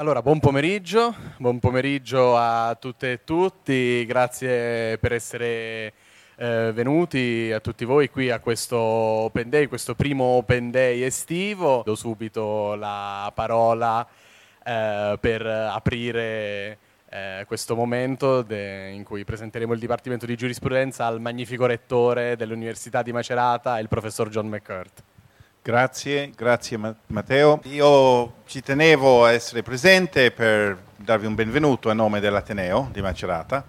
[0.00, 5.92] Allora, buon pomeriggio, buon pomeriggio a tutte e tutti, grazie per essere
[6.36, 11.82] eh, venuti a tutti voi qui a questo Open Day, questo primo Open Day estivo.
[11.84, 14.08] Do subito la parola
[14.64, 16.78] eh, per aprire
[17.10, 23.02] eh, questo momento de- in cui presenteremo il Dipartimento di Giurisprudenza al magnifico rettore dell'Università
[23.02, 25.08] di Macerata, il professor John McCurt.
[25.70, 27.60] Grazie, grazie Matteo.
[27.66, 33.64] Io ci tenevo a essere presente per darvi un benvenuto a nome dell'Ateneo di Macerata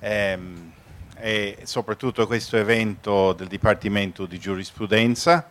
[0.00, 0.72] ehm,
[1.16, 5.48] e soprattutto a questo evento del Dipartimento di Giurisprudenza,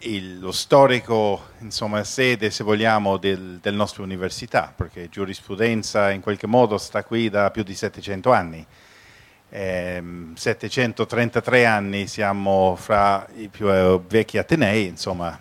[0.00, 6.46] il, lo storico insomma, sede, se vogliamo, del, del nostra università, perché giurisprudenza in qualche
[6.46, 8.66] modo sta qui da più di 700 anni
[9.50, 10.02] eh,
[10.34, 15.36] 733 anni siamo fra i più eh, vecchi Atenei insomma,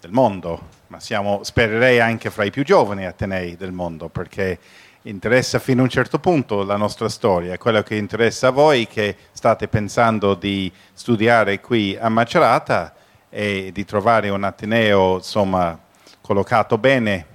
[0.00, 4.58] del mondo, ma siamo, spererei anche fra i più giovani Atenei del mondo, perché
[5.02, 9.16] interessa fino a un certo punto la nostra storia, quello che interessa a voi che
[9.32, 12.94] state pensando di studiare qui a Macerata
[13.28, 15.78] e di trovare un Ateneo insomma,
[16.20, 17.26] collocato bene,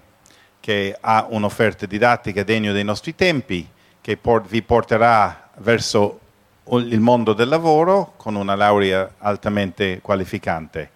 [0.60, 3.68] che ha un'offerta didattica degna dei nostri tempi,
[4.02, 6.20] che vi porterà verso
[6.70, 10.92] il mondo del lavoro con una laurea altamente qualificante.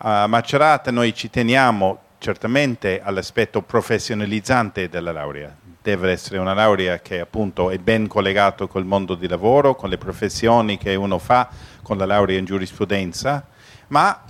[0.00, 5.54] A Macerata noi ci teniamo certamente all'aspetto professionalizzante della laurea.
[5.80, 9.96] Deve essere una laurea che appunto è ben collegata col mondo di lavoro, con le
[9.96, 11.48] professioni che uno fa
[11.82, 13.46] con la laurea in giurisprudenza,
[13.88, 14.22] ma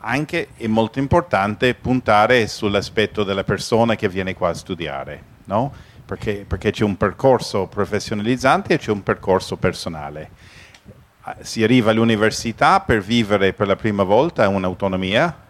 [0.00, 5.34] anche è molto importante puntare sull'aspetto della persona che viene qua a studiare.
[5.44, 5.72] No?
[6.06, 10.30] Perché, perché c'è un percorso professionalizzante e c'è un percorso personale.
[11.22, 15.44] Ah, si arriva all'università per vivere per la prima volta un'autonomia,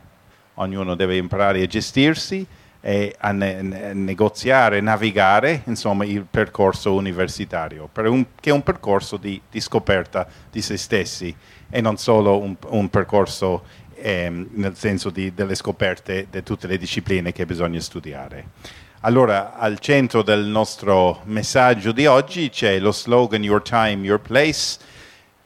[0.55, 2.47] ognuno deve imparare a gestirsi
[2.81, 9.19] e a ne- ne- negoziare, navigare insomma, il percorso universitario, un, che è un percorso
[9.19, 11.35] di, di, scoperta di se stessi
[11.69, 13.65] e non solo un, un percorso
[13.97, 18.85] ehm, nel senso di, delle scoperte di tutte le discipline che bisogna studiare.
[19.07, 24.79] Allora, al centro del nostro messaggio di oggi c'è lo slogan Your Time, Your Place,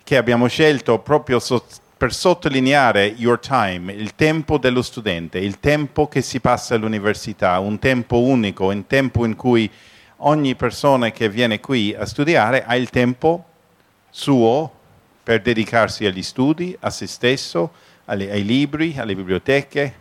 [0.03, 6.09] che abbiamo scelto proprio so- per sottolineare Your Time, il tempo dello studente, il tempo
[6.09, 9.71] che si passa all'università, un tempo unico, un tempo in cui
[10.22, 13.44] ogni persona che viene qui a studiare ha il tempo
[14.09, 14.72] suo
[15.22, 17.72] per dedicarsi agli studi, a se stesso,
[18.06, 19.94] alle, ai libri, alle biblioteche,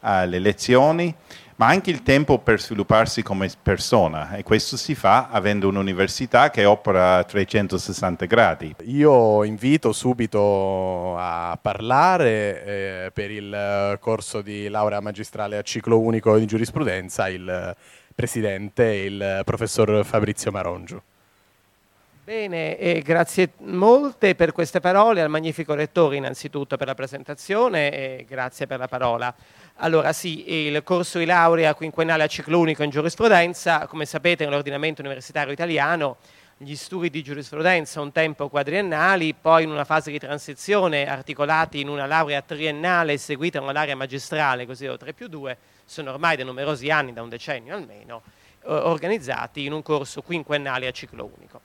[0.00, 1.14] alle lezioni
[1.62, 6.64] ma anche il tempo per svilupparsi come persona e questo si fa avendo un'università che
[6.64, 8.74] opera a 360 gradi.
[8.86, 16.36] Io invito subito a parlare eh, per il corso di laurea magistrale a ciclo unico
[16.36, 17.76] di giurisprudenza il
[18.12, 21.02] presidente, il professor Fabrizio Marongio.
[22.24, 28.24] Bene, e grazie molte per queste parole al magnifico rettore innanzitutto per la presentazione e
[28.28, 29.34] grazie per la parola.
[29.84, 35.02] Allora sì, il corso di laurea quinquennale a ciclo unico in giurisprudenza, come sapete nell'ordinamento
[35.02, 36.18] universitario italiano
[36.56, 41.88] gli studi di giurisprudenza un tempo quadriennali, poi in una fase di transizione articolati in
[41.88, 46.36] una laurea triennale seguita da una laurea magistrale, così o 3 più 2, sono ormai
[46.36, 48.22] da numerosi anni, da un decennio almeno,
[48.66, 51.62] organizzati in un corso quinquennale a ciclo unico.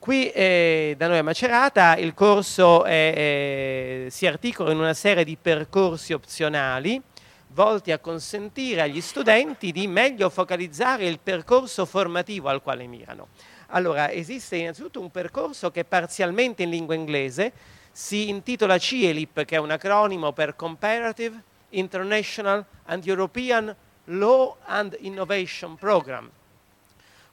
[0.00, 5.22] Qui eh, da noi a Macerata il corso è, eh, si articola in una serie
[5.22, 7.00] di percorsi opzionali
[7.52, 13.28] volti a consentire agli studenti di meglio focalizzare il percorso formativo al quale mirano.
[13.68, 17.52] Allora, esiste innanzitutto un percorso che è parzialmente in lingua inglese,
[17.92, 23.74] si intitola CIELIP, che è un acronimo per Comparative, International and European
[24.04, 26.28] Law and Innovation Program.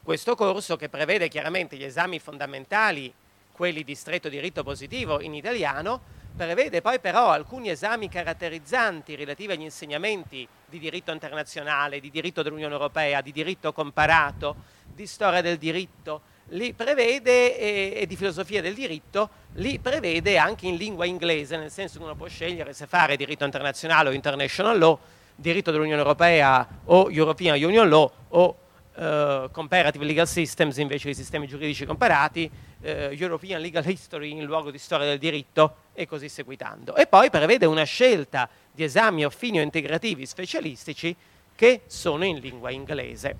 [0.04, 3.12] Questo corso che prevede chiaramente gli esami fondamentali,
[3.52, 6.02] quelli di stretto diritto positivo in italiano,
[6.38, 12.74] prevede poi però alcuni esami caratterizzanti relativi agli insegnamenti di diritto internazionale, di diritto dell'Unione
[12.74, 14.56] Europea, di diritto comparato,
[14.94, 16.22] di storia del diritto,
[16.52, 21.72] li prevede e, e, di filosofia del diritto, li prevede anche in lingua inglese, nel
[21.72, 24.98] senso che uno può scegliere se fare diritto internazionale o international law,
[25.36, 28.58] diritto dell'Unione Europea o European Union Law o
[28.96, 32.50] uh, Comparative Legal Systems invece di sistemi giuridici comparati,
[32.82, 36.96] uh, European Legal History in luogo di storia del diritto e così seguitando.
[36.96, 41.16] E poi prevede una scelta di esami affini o integrativi specialistici
[41.56, 43.36] che sono in lingua inglese.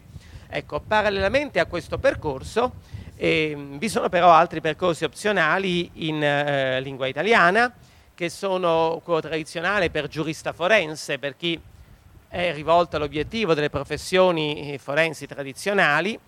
[0.50, 2.74] Ecco, parallelamente a questo percorso
[3.16, 7.72] eh, vi sono però altri percorsi opzionali in eh, lingua italiana
[8.16, 11.62] che sono quello tradizionale per giurista forense, per chi
[12.28, 16.20] è rivolto all'obiettivo delle professioni eh, forensi tradizionali,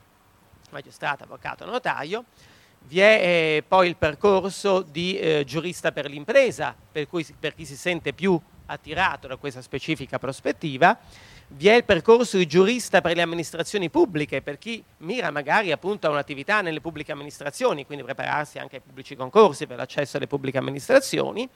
[0.69, 2.25] magistrato, avvocato, notaio,
[2.87, 7.65] vi è eh, poi il percorso di eh, giurista per l'impresa, per, cui, per chi
[7.65, 10.97] si sente più attirato da questa specifica prospettiva,
[11.51, 16.07] vi è il percorso di giurista per le amministrazioni pubbliche, per chi mira magari appunto
[16.07, 20.59] a un'attività nelle pubbliche amministrazioni, quindi prepararsi anche ai pubblici concorsi per l'accesso alle pubbliche
[20.59, 21.49] amministrazioni,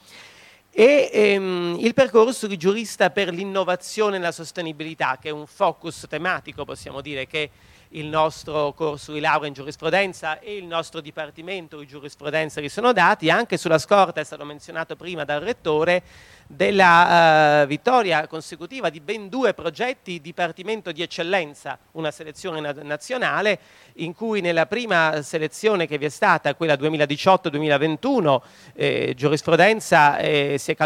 [0.75, 6.07] e ehm, il percorso di giurista per l'innovazione e la sostenibilità, che è un focus
[6.09, 7.51] tematico, possiamo dire, che
[7.93, 12.93] il nostro corso di laurea in giurisprudenza e il nostro dipartimento di giurisprudenza vi sono
[12.93, 16.01] dati, anche sulla scorta, è stato menzionato prima dal Rettore,
[16.47, 23.59] della uh, vittoria consecutiva di ben due progetti Dipartimento di Eccellenza, una selezione na- nazionale
[23.97, 28.41] in cui nella prima selezione che vi è stata, quella 2018-2021,
[28.73, 30.77] eh, giurisprudenza eh, si, è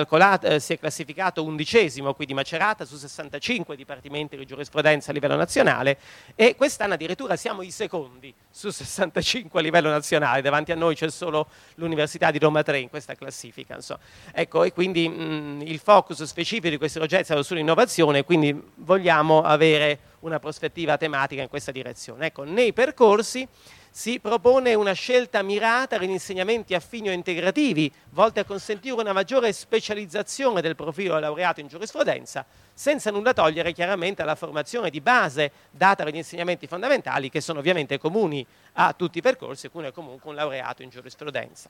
[0.42, 5.98] eh, si, è classificato undicesimo, quindi Macerata su 65 dipartimenti di giurisprudenza a livello nazionale
[6.36, 11.10] e quest'anno addirittura siamo i secondi su 65 a livello nazionale, davanti a noi c'è
[11.10, 13.76] solo l'Università di Roma 3 in questa classifica.
[13.76, 14.00] Insomma.
[14.32, 20.00] Ecco, e quindi mh, il focus specifico di questi progetti è sull'innovazione, quindi vogliamo avere
[20.22, 22.28] una prospettiva tematica in questa direzione.
[22.28, 23.48] Ecco, nei percorsi
[23.90, 29.52] si propone una scelta mirata agli insegnamenti affini o integrativi, volti a consentire una maggiore
[29.52, 36.04] specializzazione del profilo laureato in giurisprudenza, senza nulla togliere chiaramente alla formazione di base data
[36.04, 40.30] dagli insegnamenti fondamentali, che sono ovviamente comuni a tutti i percorsi, e quindi è comunque
[40.30, 41.68] un laureato in giurisprudenza.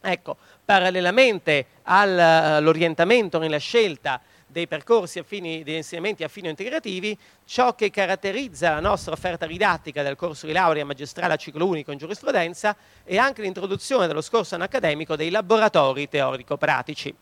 [0.00, 7.90] Ecco, parallelamente all'orientamento nella scelta dei percorsi affini, degli insegnamenti affini o integrativi, ciò che
[7.90, 12.74] caratterizza la nostra offerta didattica del corso di laurea magistrale a ciclo unico in giurisprudenza
[13.04, 17.14] è anche l'introduzione dello scorso anno accademico dei laboratori teorico-pratici.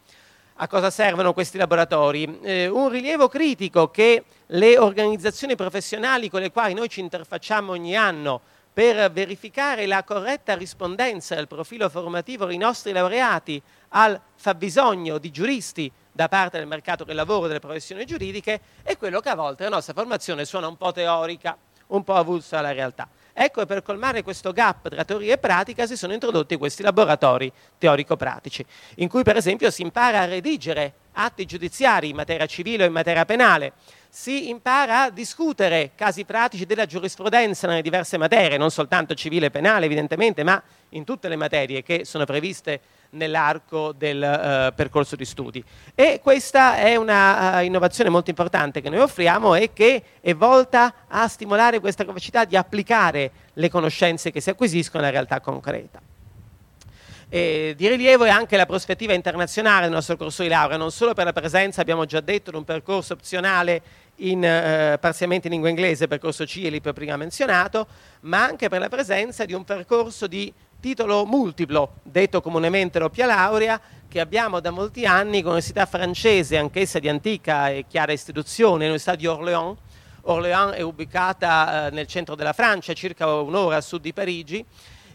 [0.59, 2.39] A cosa servono questi laboratori?
[2.41, 7.95] Eh, un rilievo critico che le organizzazioni professionali con le quali noi ci interfacciamo ogni
[7.95, 8.41] anno
[8.77, 15.91] per verificare la corretta rispondenza del profilo formativo dei nostri laureati al fabbisogno di giuristi
[16.13, 19.63] da parte del mercato del lavoro e delle professioni giuridiche è quello che a volte
[19.63, 21.57] la nostra formazione suona un po' teorica,
[21.87, 23.09] un po' avulsa alla realtà.
[23.39, 27.53] Ecco che per colmare questo gap tra teoria e pratica si sono introdotti questi laboratori
[27.77, 28.65] teorico-pratici,
[28.97, 32.95] in cui per esempio si impara a redigere atti giudiziari in materia civile o in
[32.95, 33.75] materia penale,
[34.09, 39.51] si impara a discutere casi pratici della giurisprudenza nelle diverse materie, non soltanto civile e
[39.51, 42.81] penale evidentemente, ma in tutte le materie che sono previste
[43.11, 45.63] nell'arco del uh, percorso di studi.
[45.95, 50.95] E questa è una uh, innovazione molto importante che noi offriamo e che è volta
[51.09, 56.01] a stimolare questa capacità di applicare le conoscenze che si acquisiscono alla realtà concreta.
[57.29, 61.13] E di rilievo è anche la prospettiva internazionale del nostro corso di laurea, non solo
[61.13, 63.83] per la presenza, abbiamo già detto, di un percorso opzionale
[64.17, 67.89] in, eh, parzialmente in lingua inglese, percorso CIELIP prima menzionato,
[68.21, 73.81] ma anche per la presenza di un percorso di titolo multiplo, detto comunemente doppia laurea,
[74.09, 79.15] che abbiamo da molti anni con l'università francese, anch'essa di antica e chiara istituzione, l'università
[79.15, 79.77] di Orléans.
[80.23, 84.65] Orléans è ubicata eh, nel centro della Francia, circa un'ora a sud di Parigi,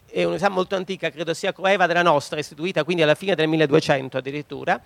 [0.06, 4.18] è un'università molto antica, credo sia coeva della nostra, istituita quindi alla fine del 1200
[4.18, 4.80] addirittura,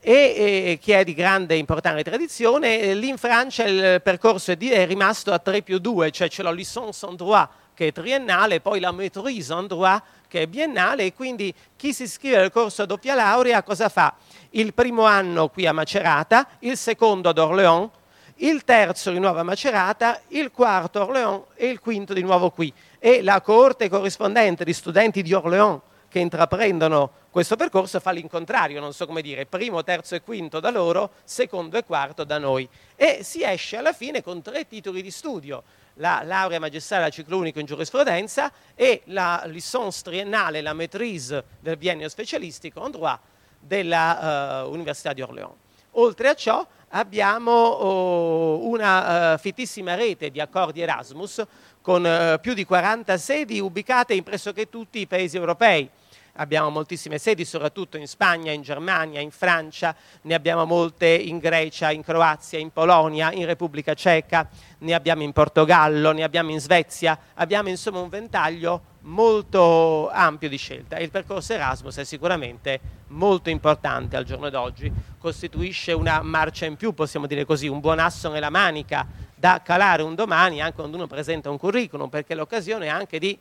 [0.00, 2.94] e, e che è di grande importante tradizione.
[2.94, 7.06] Lì in Francia il percorso è rimasto a 3 più 2, cioè c'è la licence
[7.06, 7.48] en droit
[7.80, 12.02] che è triennale, poi la maîtrise en droit che è biennale e quindi chi si
[12.02, 14.14] iscrive al corso a doppia laurea cosa fa?
[14.50, 17.88] Il primo anno qui a Macerata, il secondo ad Orléans,
[18.36, 22.50] il terzo di nuovo a Macerata, il quarto a Orléans e il quinto di nuovo
[22.50, 28.80] qui e la coorte corrispondente di studenti di Orléans che intraprendono questo percorso fa l'incontrario,
[28.80, 32.68] non so come dire, primo, terzo e quinto da loro, secondo e quarto da noi.
[32.96, 35.62] E si esce alla fine con tre titoli di studio,
[36.00, 41.76] la laurea magistrale a ciclo unico in giurisprudenza e la licence triennale, la maîtrise del
[41.76, 43.18] biennio specialistico en droit
[43.60, 45.54] della uh, Università di Orléans.
[45.92, 51.44] Oltre a ciò abbiamo oh, una uh, fittissima rete di accordi Erasmus
[51.82, 55.88] con eh, più di 40 sedi ubicate in pressoché tutti i paesi europei.
[56.34, 61.90] Abbiamo moltissime sedi, soprattutto in Spagna, in Germania, in Francia, ne abbiamo molte in Grecia,
[61.90, 67.18] in Croazia, in Polonia, in Repubblica Ceca, ne abbiamo in Portogallo, ne abbiamo in Svezia,
[67.34, 73.48] abbiamo insomma un ventaglio molto ampio di scelta e il percorso Erasmus è sicuramente molto
[73.48, 78.30] importante al giorno d'oggi, costituisce una marcia in più, possiamo dire così, un buon asso
[78.30, 82.90] nella manica da calare un domani anche quando uno presenta un curriculum, perché l'occasione è
[82.90, 83.38] anche di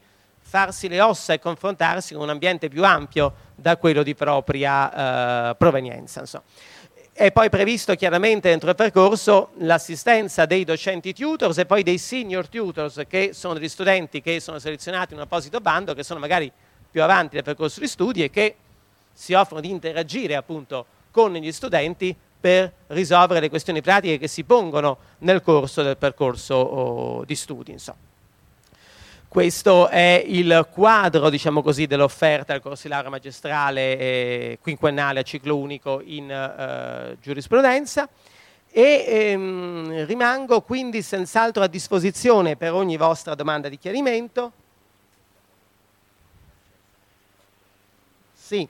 [0.50, 5.56] farsi le ossa e confrontarsi con un ambiente più ampio da quello di propria eh,
[5.56, 6.22] provenienza.
[6.22, 6.44] Insomma.
[7.14, 12.48] È poi previsto chiaramente dentro il percorso l'assistenza dei docenti tutors e poi dei senior
[12.48, 16.52] tutors, che sono degli studenti che sono selezionati in un apposito bando, che sono magari
[16.90, 18.56] più avanti nel percorso di studi e che
[19.14, 24.46] si offrono di interagire appunto con gli studenti per risolvere le questioni pratiche che si
[24.46, 27.72] pongono nel corso del percorso oh, di studi.
[27.72, 28.09] Insomma.
[29.30, 36.02] Questo è il quadro, diciamo così, dell'offerta del laurea magistrale eh, quinquennale a ciclo unico
[36.04, 38.10] in eh, giurisprudenza
[38.72, 44.52] e ehm, rimango quindi senz'altro a disposizione per ogni vostra domanda di chiarimento.
[48.34, 48.68] Sì.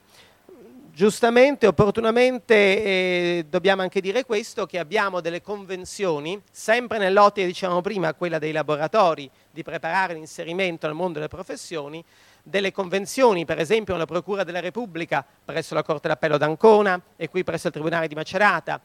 [1.00, 8.14] Giustamente, opportunamente, eh, dobbiamo anche dire questo, che abbiamo delle convenzioni, sempre nell'ottica, diciamo prima,
[8.14, 12.04] quella dei laboratori, di preparare l'inserimento al mondo delle professioni,
[12.44, 17.46] delle convenzioni, per esempio la Procura della Repubblica presso la Corte d'Appello d'Ancona e qui
[17.46, 18.82] presso il Tribunale di Macerata,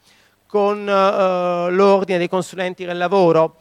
[0.47, 3.57] con eh, l'Ordine dei Consulenti del Lavoro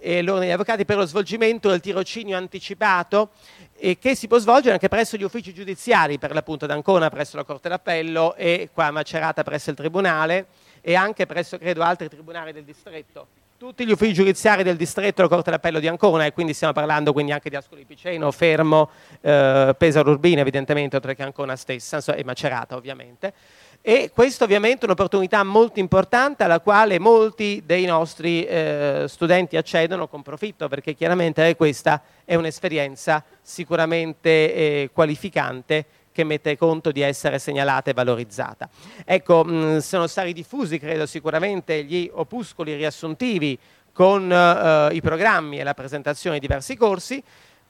[0.00, 3.30] e l'Ordine degli Avvocati per lo svolgimento del tirocinio anticipato
[3.76, 7.36] e che si può svolgere anche presso gli uffici giudiziari, per l'appunto ad Ancona presso
[7.36, 10.46] la Corte d'Appello e qua a Macerata presso il Tribunale
[10.80, 13.26] e anche presso, credo, altri tribunali del distretto.
[13.58, 17.12] Tutti gli uffici giudiziari del distretto della Corte d'Appello di Ancona e quindi stiamo parlando
[17.12, 18.88] quindi anche di Ascoli Piceno, Fermo,
[19.20, 23.32] eh, Pesaro Urbina evidentemente, oltre che Ancona stessa e Macerata ovviamente
[23.80, 30.08] e questo ovviamente è un'opportunità molto importante alla quale molti dei nostri eh, studenti accedono
[30.08, 37.38] con profitto perché chiaramente questa è un'esperienza sicuramente eh, qualificante che mette conto di essere
[37.38, 38.68] segnalata e valorizzata.
[39.04, 43.56] Ecco, mh, sono stati diffusi credo sicuramente gli opuscoli riassuntivi
[43.92, 47.22] con eh, i programmi e la presentazione di diversi corsi,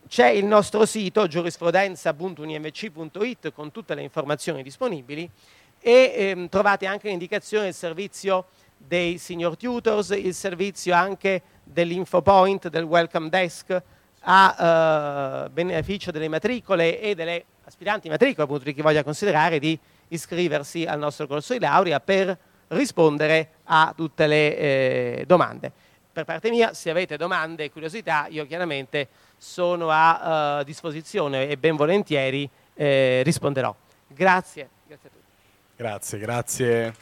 [0.08, 5.30] c'è il nostro sito giurisprudenza.unimc.it con tutte le informazioni disponibili
[5.80, 12.84] e ehm, trovate anche l'indicazione del servizio dei senior tutors, il servizio anche dell'infopoint, del
[12.84, 13.82] welcome desk
[14.20, 19.78] a eh, beneficio delle matricole e delle aspiranti matricole, appunto di chi voglia considerare di
[20.08, 22.36] iscriversi al nostro corso di laurea per
[22.68, 25.70] rispondere a tutte le eh, domande.
[26.12, 31.56] Per parte mia, se avete domande e curiosità, io chiaramente sono a uh, disposizione e
[31.56, 33.74] ben volentieri eh, risponderò.
[34.08, 34.68] Grazie.
[34.86, 35.17] Grazie.
[35.78, 36.94] Grazie, grazie.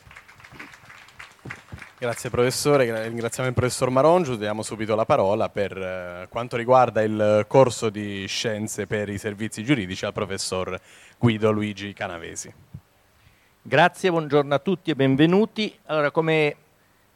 [1.99, 7.47] Grazie professore, ringraziamo il professor Marongiu, diamo subito la parola per eh, quanto riguarda il
[7.49, 10.79] corso di scienze per i servizi giuridici al professor
[11.17, 12.53] Guido Luigi Canavesi.
[13.63, 15.75] Grazie, buongiorno a tutti e benvenuti.
[15.87, 16.57] Allora, come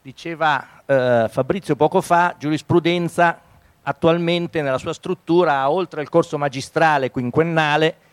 [0.00, 3.38] diceva eh, Fabrizio poco fa, giurisprudenza
[3.82, 8.08] attualmente nella sua struttura ha oltre al corso magistrale quinquennale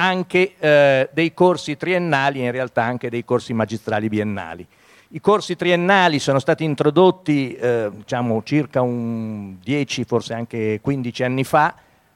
[0.00, 4.66] anche eh, dei corsi triennali e in realtà anche dei corsi magistrali biennali.
[5.08, 11.44] I corsi triennali sono stati introdotti eh, diciamo, circa un 10, forse anche 15 anni
[11.44, 11.74] fa,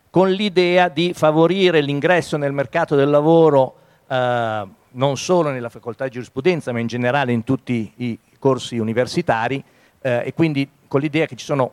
[0.09, 3.75] con l'idea di favorire l'ingresso nel mercato del lavoro
[4.09, 9.63] eh, non solo nella facoltà di giurisprudenza, ma in generale in tutti i corsi universitari
[10.01, 11.73] eh, e quindi con l'idea che ci sono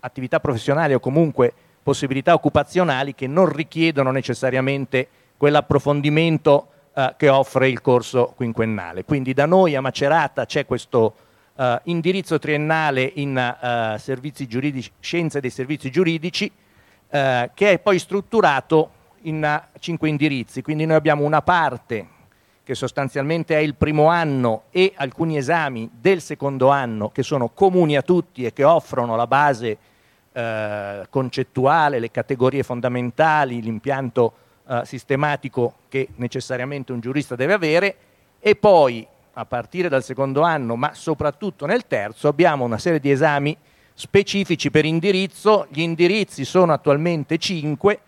[0.00, 7.80] attività professionali o comunque possibilità occupazionali che non richiedono necessariamente quell'approfondimento eh, che offre il
[7.80, 9.04] corso quinquennale.
[9.04, 11.14] Quindi da noi a Macerata c'è questo
[11.56, 13.98] eh, indirizzo triennale in eh,
[15.00, 16.50] scienze dei servizi giuridici
[17.08, 18.90] eh, che è poi strutturato
[19.22, 20.62] in cinque indirizzi.
[20.62, 22.08] Quindi noi abbiamo una parte
[22.64, 27.94] che sostanzialmente è il primo anno e alcuni esami del secondo anno che sono comuni
[27.96, 29.78] a tutti e che offrono la base
[30.32, 34.32] eh, concettuale, le categorie fondamentali, l'impianto
[34.68, 37.96] eh, sistematico che necessariamente un giurista deve avere
[38.38, 39.06] e poi
[39.36, 43.56] a partire dal secondo anno, ma soprattutto nel terzo, abbiamo una serie di esami
[43.92, 45.66] specifici per indirizzo.
[45.70, 48.00] Gli indirizzi sono attualmente cinque,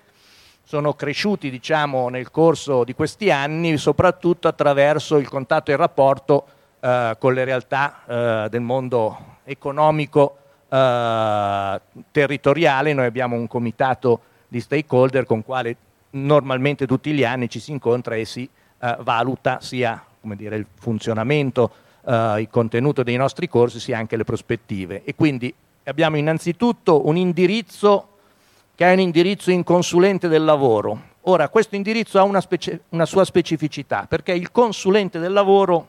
[0.62, 6.46] sono cresciuti diciamo, nel corso di questi anni, soprattutto attraverso il contatto e il rapporto
[6.80, 12.92] eh, con le realtà eh, del mondo economico eh, territoriale.
[12.92, 15.76] Noi abbiamo un comitato di stakeholder con quale
[16.16, 18.48] normalmente tutti gli anni ci si incontra e si
[18.80, 21.70] eh, valuta sia dire, il funzionamento,
[22.04, 25.02] eh, il contenuto dei nostri corsi, sia anche le prospettive.
[25.04, 25.52] E quindi
[25.84, 28.08] abbiamo innanzitutto un indirizzo
[28.74, 31.14] che è un indirizzo in consulente del lavoro.
[31.22, 35.88] Ora, questo indirizzo ha una, specie, una sua specificità, perché il consulente del lavoro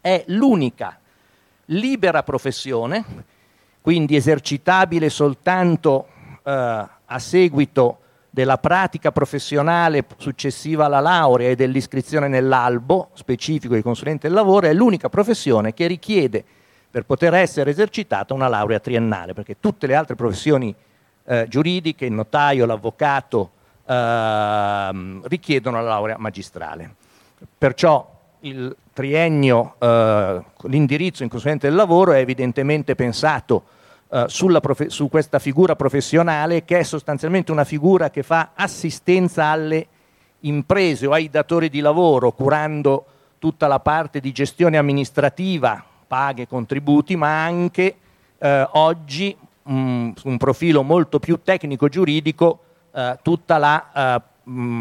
[0.00, 0.98] è l'unica
[1.66, 3.04] libera professione,
[3.80, 6.08] quindi esercitabile soltanto
[6.42, 7.98] eh, a seguito
[8.36, 14.74] della pratica professionale successiva alla laurea e dell'iscrizione nell'albo specifico di consulente del lavoro, è
[14.74, 16.44] l'unica professione che richiede
[16.90, 20.74] per poter essere esercitata una laurea triennale, perché tutte le altre professioni
[21.24, 23.52] eh, giuridiche, il notaio, l'avvocato,
[23.86, 26.94] eh, richiedono la laurea magistrale.
[27.56, 28.06] Perciò
[28.40, 33.64] il triennio, eh, l'indirizzo in consulente del lavoro è evidentemente pensato
[34.60, 39.86] profe- su questa figura professionale che è sostanzialmente una figura che fa assistenza alle
[40.40, 43.04] imprese o ai datori di lavoro, curando
[43.38, 47.96] tutta la parte di gestione amministrativa, paghe, contributi, ma anche
[48.38, 49.36] eh, oggi
[49.66, 52.60] su un profilo molto più tecnico-giuridico
[52.92, 54.22] eh, tutte eh,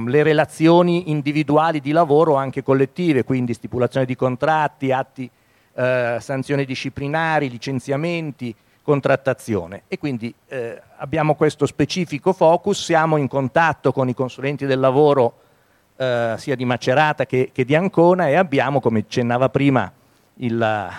[0.07, 5.29] le relazioni individuali di lavoro anche collettive, quindi stipulazione di contratti, atti,
[5.73, 8.55] eh, sanzioni disciplinari, licenziamenti,
[8.85, 9.83] contrattazione.
[9.87, 15.39] E quindi eh, abbiamo questo specifico focus, siamo in contatto con i consulenti del lavoro
[15.97, 19.91] eh, sia di Macerata che, che, di Ancona e abbiamo, come accennava prima
[20.35, 20.89] il,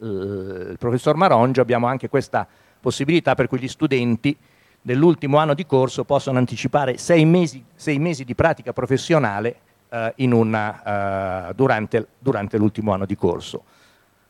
[0.00, 2.46] il professor Marongio, abbiamo anche questa
[2.78, 4.36] possibilità per cui gli studenti
[4.82, 9.56] dell'ultimo anno di corso possono anticipare sei mesi, sei mesi di pratica professionale
[9.88, 13.64] eh, una, eh, durante, durante l'ultimo anno di corso.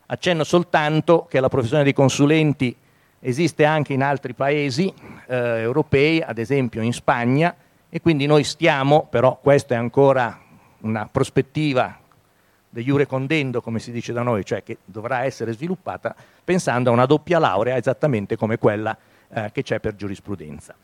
[0.07, 2.77] Accenno soltanto che la professione dei consulenti
[3.21, 4.93] esiste anche in altri paesi
[5.27, 7.55] eh, europei, ad esempio in Spagna,
[7.89, 10.41] e quindi noi stiamo, però questa è ancora
[10.81, 11.99] una prospettiva
[12.73, 16.93] de jure condendo, come si dice da noi, cioè che dovrà essere sviluppata, pensando a
[16.93, 18.97] una doppia laurea esattamente come quella
[19.33, 20.75] eh, che c'è per giurisprudenza.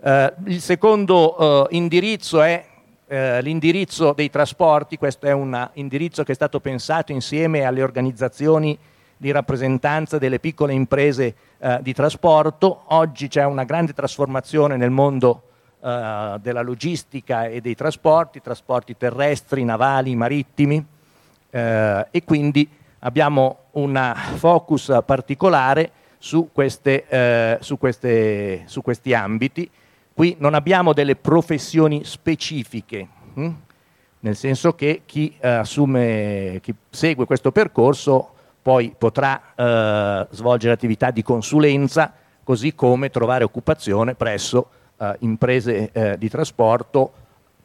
[0.00, 2.64] Eh, il secondo eh, indirizzo è
[3.06, 8.76] eh, l'indirizzo dei trasporti, questo è un indirizzo che è stato pensato insieme alle organizzazioni
[9.24, 12.82] di rappresentanza delle piccole imprese eh, di trasporto.
[12.88, 15.44] Oggi c'è una grande trasformazione nel mondo
[15.82, 20.84] eh, della logistica e dei trasporti, trasporti terrestri, navali, marittimi
[21.48, 29.70] eh, e quindi abbiamo un focus particolare su, queste, eh, su, queste, su, questi ambiti.
[30.12, 33.50] Qui non abbiamo delle professioni specifiche, hm?
[34.20, 38.33] nel senso che chi, eh, assume, chi segue questo percorso
[38.64, 42.10] poi potrà eh, svolgere attività di consulenza,
[42.42, 47.12] così come trovare occupazione presso eh, imprese eh, di trasporto,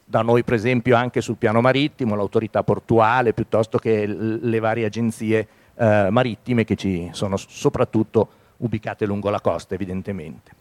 [0.04, 5.48] da noi per esempio anche sul piano marittimo, l'autorità portuale, piuttosto che le varie agenzie
[5.76, 10.52] eh, marittime che ci sono soprattutto ubicate lungo la costa evidentemente.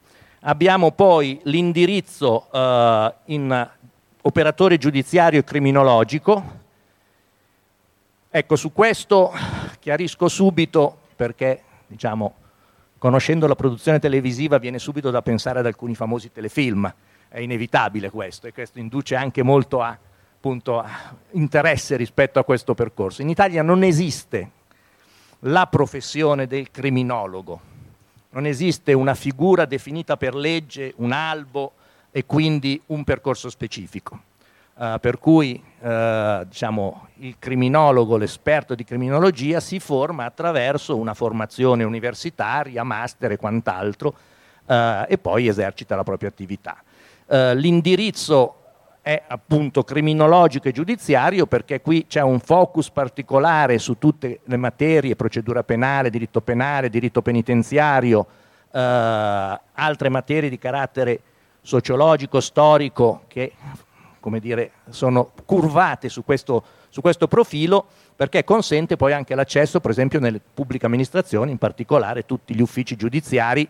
[0.42, 3.70] Abbiamo poi l'indirizzo eh, in
[4.22, 6.66] operatore giudiziario e criminologico,
[8.30, 9.32] Ecco, su questo
[9.80, 12.34] chiarisco subito perché, diciamo,
[12.98, 16.92] conoscendo la produzione televisiva viene subito da pensare ad alcuni famosi telefilm,
[17.28, 19.96] è inevitabile questo e questo induce anche molto a,
[20.36, 23.22] appunto, a interesse rispetto a questo percorso.
[23.22, 24.50] In Italia non esiste
[25.40, 27.60] la professione del criminologo,
[28.30, 31.72] non esiste una figura definita per legge, un albo
[32.10, 34.27] e quindi un percorso specifico.
[34.78, 41.82] Uh, per cui uh, diciamo, il criminologo, l'esperto di criminologia si forma attraverso una formazione
[41.82, 44.14] universitaria, master e quant'altro
[44.66, 44.72] uh,
[45.08, 46.80] e poi esercita la propria attività.
[47.56, 48.54] l'indirizzo
[49.02, 55.16] è appunto criminologico e giudiziario perché qui c'è un focus particolare su tutte le materie,
[55.16, 58.24] procedura penale, diritto penale, diritto penitenziario,
[58.70, 61.20] altre materie di carattere
[61.62, 63.52] sociologico, storico che
[64.20, 69.90] come dire, sono curvate su questo, su questo profilo perché consente poi anche l'accesso, per
[69.90, 73.68] esempio, nelle pubbliche amministrazioni, in particolare tutti gli uffici giudiziari,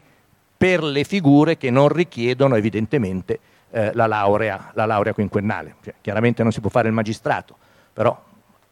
[0.57, 3.39] per le figure che non richiedono evidentemente
[3.71, 5.77] eh, la, laurea, la, laurea, quinquennale.
[5.83, 7.57] Cioè, chiaramente non si può fare il magistrato,
[7.93, 8.19] però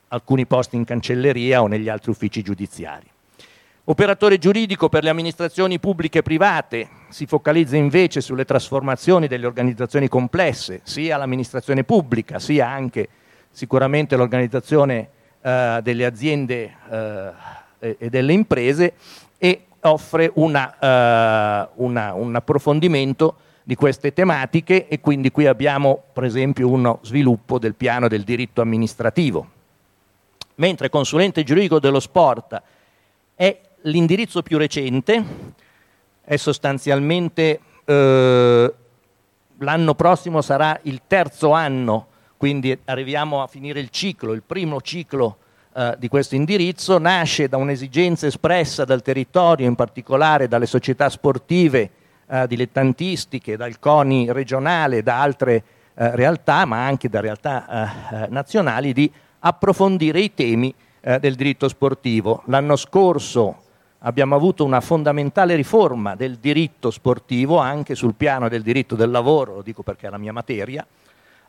[0.09, 3.07] alcuni posti in cancelleria o negli altri uffici giudiziari.
[3.89, 10.09] Operatore giuridico per le amministrazioni pubbliche e private si focalizza invece sulle trasformazioni delle organizzazioni
[10.09, 13.09] complesse, sia l'amministrazione pubblica, sia anche
[13.49, 15.09] sicuramente l'organizzazione
[15.41, 18.95] eh, delle aziende eh, e delle imprese
[19.39, 26.25] e offre una, eh, una, un approfondimento di queste tematiche e quindi qui abbiamo per
[26.25, 29.49] esempio uno sviluppo del piano del diritto amministrativo.
[30.57, 32.61] Mentre consulente giuridico dello sport
[33.37, 35.25] è l'indirizzo più recente
[36.23, 38.75] è sostanzialmente eh,
[39.59, 45.39] l'anno prossimo sarà il terzo anno, quindi arriviamo a finire il ciclo, il primo ciclo
[45.75, 51.91] eh, di questo indirizzo, nasce da un'esigenza espressa dal territorio, in particolare dalle società sportive
[52.29, 55.63] eh, dilettantistiche, dal CONI regionale, da altre
[55.95, 61.69] eh, realtà, ma anche da realtà eh, nazionali, di approfondire i temi eh, del diritto
[61.69, 62.43] sportivo.
[62.47, 63.61] L'anno scorso
[64.01, 69.57] abbiamo avuto una fondamentale riforma del diritto sportivo anche sul piano del diritto del lavoro,
[69.57, 70.87] lo dico perché è la mia materia,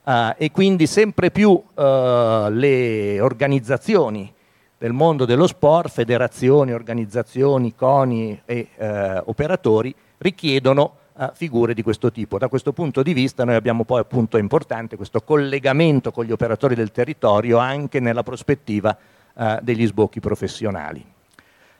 [0.03, 4.33] eh, e quindi sempre più eh, le organizzazioni
[4.77, 12.11] del mondo dello sport, federazioni, organizzazioni, coni e eh, operatori richiedono eh, figure di questo
[12.11, 12.37] tipo.
[12.37, 16.75] Da questo punto di vista noi abbiamo poi appunto importante questo collegamento con gli operatori
[16.75, 18.95] del territorio anche nella prospettiva
[19.35, 21.15] eh, degli sbocchi professionali.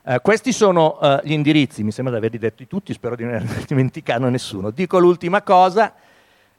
[0.10, 3.34] Eh, questi sono eh, gli indirizzi, mi sembra di averli detti tutti, spero di non
[3.44, 4.70] aver dimenticato nessuno.
[4.72, 5.94] Dico l'ultima cosa,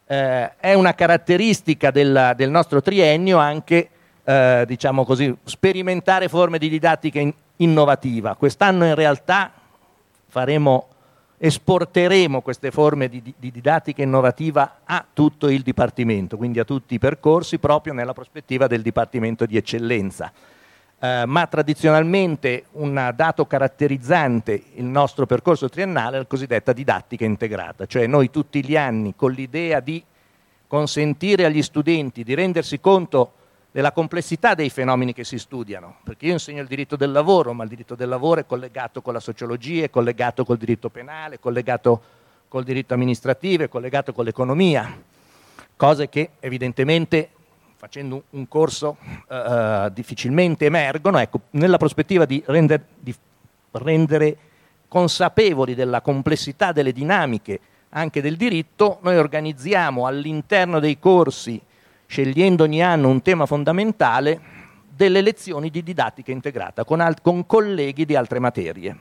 [0.06, 3.88] eh, è una caratteristica del, del nostro triennio anche
[4.22, 8.34] eh, diciamo così, sperimentare forme di didattica in, innovativa.
[8.34, 9.50] Quest'anno in realtà
[10.26, 10.88] faremo,
[11.38, 16.98] esporteremo queste forme di, di, didattica innovativa a tutto il Dipartimento, quindi a tutti i
[16.98, 20.30] percorsi proprio nella prospettiva del Dipartimento di eccellenza.
[21.00, 27.86] Eh, ma tradizionalmente un dato caratterizzante il nostro percorso triennale è la cosiddetta didattica integrata,
[27.86, 30.02] cioè noi tutti gli anni con l'idea di
[30.66, 33.32] consentire agli studenti di rendersi conto
[33.70, 37.62] della complessità dei fenomeni che si studiano, perché io insegno il diritto del lavoro, ma
[37.62, 41.38] il diritto del lavoro è collegato con la sociologia, è collegato col diritto penale, è
[41.38, 42.02] collegato
[42.48, 45.00] col diritto amministrativo, è collegato con l'economia,
[45.76, 47.30] cose che evidentemente
[47.78, 48.96] facendo un corso
[49.28, 53.14] uh, difficilmente emergono, ecco, nella prospettiva di, render, di
[53.70, 54.36] rendere
[54.88, 57.60] consapevoli della complessità delle dinamiche
[57.90, 61.60] anche del diritto, noi organizziamo all'interno dei corsi
[62.06, 64.40] scegliendo ogni anno un tema fondamentale,
[64.88, 68.96] delle lezioni di didattica integrata con, alt- con colleghi di altre materie.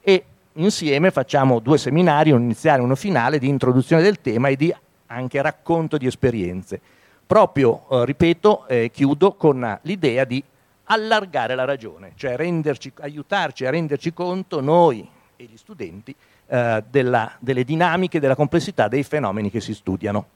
[0.00, 4.56] E insieme facciamo due seminari, un iniziale e uno finale, di introduzione del tema e
[4.56, 4.74] di
[5.06, 6.80] anche racconto di esperienze.
[7.28, 10.42] Proprio, eh, ripeto, eh, chiudo con l'idea di
[10.84, 16.14] allargare la ragione, cioè renderci, aiutarci a renderci conto noi e gli studenti
[16.46, 20.26] eh, della, delle dinamiche, della complessità dei fenomeni che si studiano.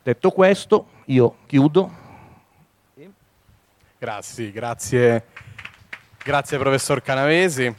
[0.00, 1.90] Detto questo, io chiudo.
[3.98, 5.24] Grazie, grazie,
[6.22, 7.74] grazie professor Canavesi.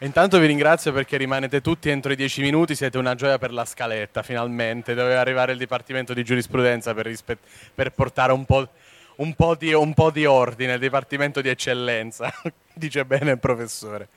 [0.00, 3.64] Intanto vi ringrazio perché rimanete tutti entro i dieci minuti, siete una gioia per la
[3.64, 4.92] scaletta, finalmente.
[4.92, 7.38] Doveva arrivare il Dipartimento di Giurisprudenza per, rispet-
[7.74, 8.68] per portare un po',
[9.16, 12.30] un, po di, un po' di ordine, il Dipartimento di Eccellenza,
[12.74, 14.08] dice bene il professore.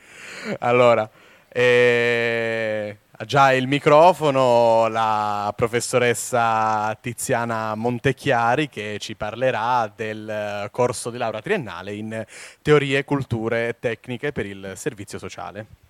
[0.60, 1.10] Allora,
[1.48, 11.18] eh, ha già il microfono la professoressa Tiziana Montecchiari che ci parlerà del corso di
[11.18, 12.26] laurea triennale in
[12.62, 15.89] teorie, culture e tecniche per il servizio sociale.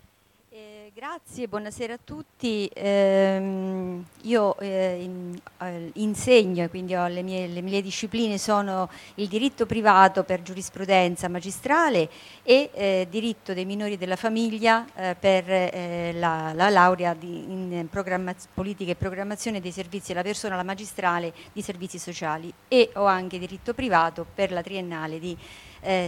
[0.99, 2.67] Grazie, buonasera a tutti.
[2.73, 9.65] Eh, io eh, in, eh, insegno, quindi le mie, le mie, discipline sono il diritto
[9.65, 12.09] privato per giurisprudenza magistrale
[12.43, 17.88] e eh, diritto dei minori della famiglia eh, per eh, la, la, laurea in
[18.53, 23.39] politica e programmazione dei servizi alla persona, la magistrale di servizi sociali e ho anche
[23.39, 25.38] diritto privato per la triennale di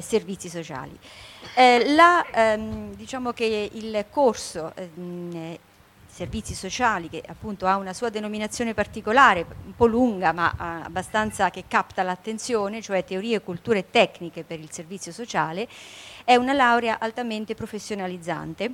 [0.01, 0.99] servizi sociali.
[1.56, 5.58] Eh, la, ehm, diciamo che il corso ehm,
[6.08, 11.49] servizi sociali che appunto ha una sua denominazione particolare, un po' lunga ma eh, abbastanza
[11.49, 15.67] che capta l'attenzione, cioè teorie, culture e tecniche per il servizio sociale,
[16.23, 18.73] è una laurea altamente professionalizzante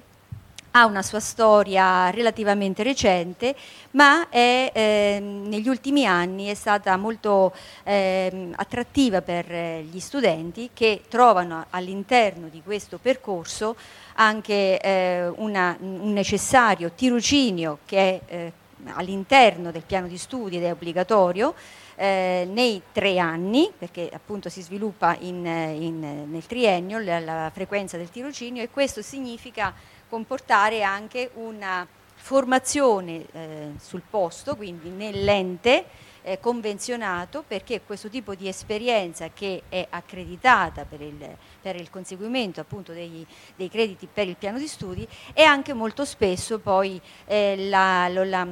[0.77, 3.55] ha una sua storia relativamente recente,
[3.91, 10.69] ma è, eh, negli ultimi anni è stata molto eh, attrattiva per eh, gli studenti
[10.73, 13.75] che trovano all'interno di questo percorso
[14.15, 18.51] anche eh, una, un necessario tirocinio che è eh,
[18.93, 21.55] all'interno del piano di studi ed è obbligatorio,
[21.95, 27.97] eh, nei tre anni, perché appunto si sviluppa in, in, nel triennio la, la, frequenza
[27.97, 29.73] del tirocinio e questo significa
[30.09, 35.85] comportare anche una formazione eh, sul posto, quindi nell'ente
[36.23, 42.59] eh, convenzionato, perché questo tipo di esperienza che è accreditata per il, per il conseguimento
[42.59, 47.69] appunto dei, dei, crediti per il piano di studi è anche molto spesso poi eh,
[47.69, 48.47] la, la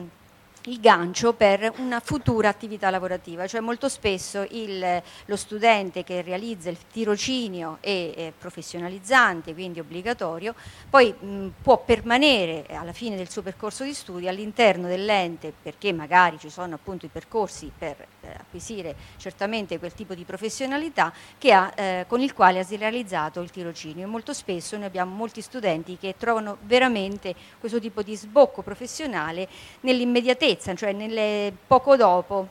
[0.65, 6.69] il gancio per una futura attività lavorativa, cioè molto spesso il, lo studente che realizza
[6.69, 10.55] il tirocinio è, è professionalizzante, quindi obbligatorio,
[10.89, 16.39] poi mh, può permanere alla fine del suo percorso di studi all'interno dell'ente perché magari
[16.39, 18.07] ci sono appunto i percorsi per eh,
[18.37, 21.13] acquisire certamente quel tipo di professionalità
[21.51, 25.97] ha, eh, con il quale ha realizzato il tirocinio molto spesso noi abbiamo molti studenti
[25.97, 29.47] che trovano veramente questo tipo di sbocco professionale
[29.81, 32.47] nell'immediatezza, cioè nelle, poco dopo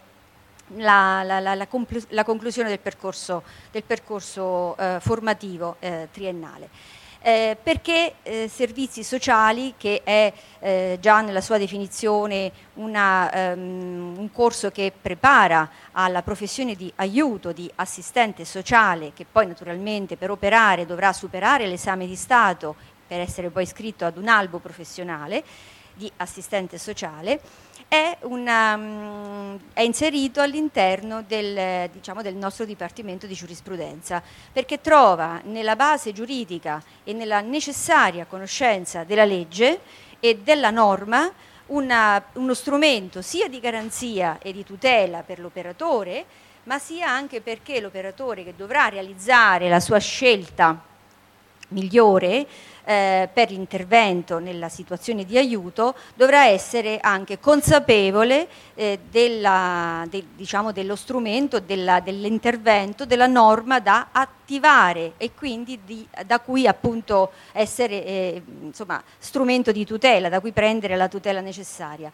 [0.77, 7.03] la, la, la, la conclusione del percorso, del percorso eh, formativo eh, triennale.
[7.27, 14.31] Eh, perché eh, servizi sociali, che è eh, già nella sua definizione una, um, un
[14.31, 20.85] corso che prepara alla professione di aiuto, di assistente sociale, che poi naturalmente per operare
[20.85, 25.43] dovrà superare l'esame di Stato per essere poi iscritto ad un albo professionale
[25.95, 27.41] di assistente sociale,
[27.88, 35.40] è, una, um, è inserito all'interno del, diciamo, del, nostro Dipartimento di Giurisprudenza, perché trova
[35.44, 39.81] nella base giuridica e nella necessaria conoscenza della legge
[40.20, 41.31] e della norma
[41.66, 46.25] una, uno strumento sia di garanzia e di tutela per l'operatore,
[46.64, 50.92] ma sia anche perché l'operatore che dovrà realizzare la sua scelta
[51.68, 52.47] migliore
[52.85, 60.73] eh, per l'intervento nella situazione di aiuto dovrà essere anche consapevole eh, della, de, diciamo,
[60.73, 68.05] dello strumento, della, dell'intervento, della norma da attivare e quindi di, da cui appunto essere
[68.05, 72.11] eh, insomma, strumento di tutela, da cui prendere la tutela necessaria.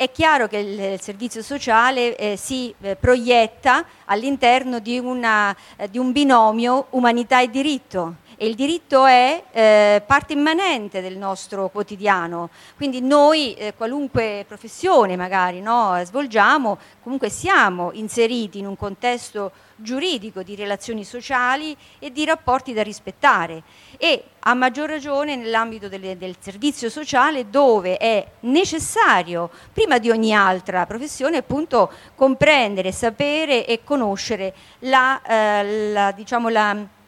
[0.00, 5.98] È chiaro che il, servizio sociale eh, si eh, proietta all'interno di, una, eh, di
[5.98, 12.48] un binomio umanità e diritto e il diritto è eh, parte immanente del nostro quotidiano,
[12.74, 20.42] quindi noi eh, qualunque professione magari no, svolgiamo, comunque siamo inseriti in un contesto giuridico
[20.42, 23.62] di relazioni sociali e di rapporti da rispettare.
[23.98, 30.34] E a maggior ragione nell'ambito delle, del servizio sociale dove è necessario prima di ogni
[30.34, 36.98] altra professione appunto comprendere, sapere e conoscere la, eh, la, diciamo, la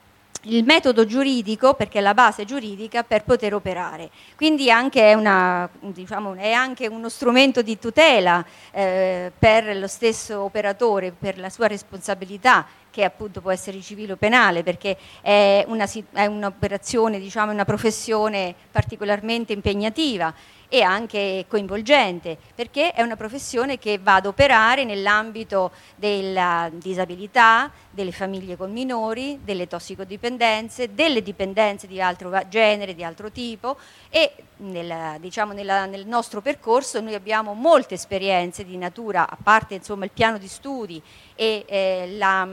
[0.42, 4.10] il metodo giuridico, perché è la base giuridica, per poter operare.
[4.36, 10.42] Quindi anche è, una, diciamo, è anche uno strumento di tutela eh, per lo stesso
[10.42, 15.88] operatore, per la sua responsabilità che appunto può essere civile o penale, perché è, una,
[16.12, 20.32] è un'operazione, diciamo, una professione particolarmente impegnativa
[20.68, 28.10] e anche coinvolgente, perché è una professione che va ad operare nell'ambito della disabilità, delle
[28.10, 33.76] famiglie con minori, delle tossicodipendenze, delle dipendenze di altro genere, di altro tipo
[34.08, 39.74] e nel, diciamo, nella, nel nostro percorso noi abbiamo molte esperienze di natura, a parte
[39.74, 41.02] insomma, il piano di studi
[41.34, 42.46] e eh, la,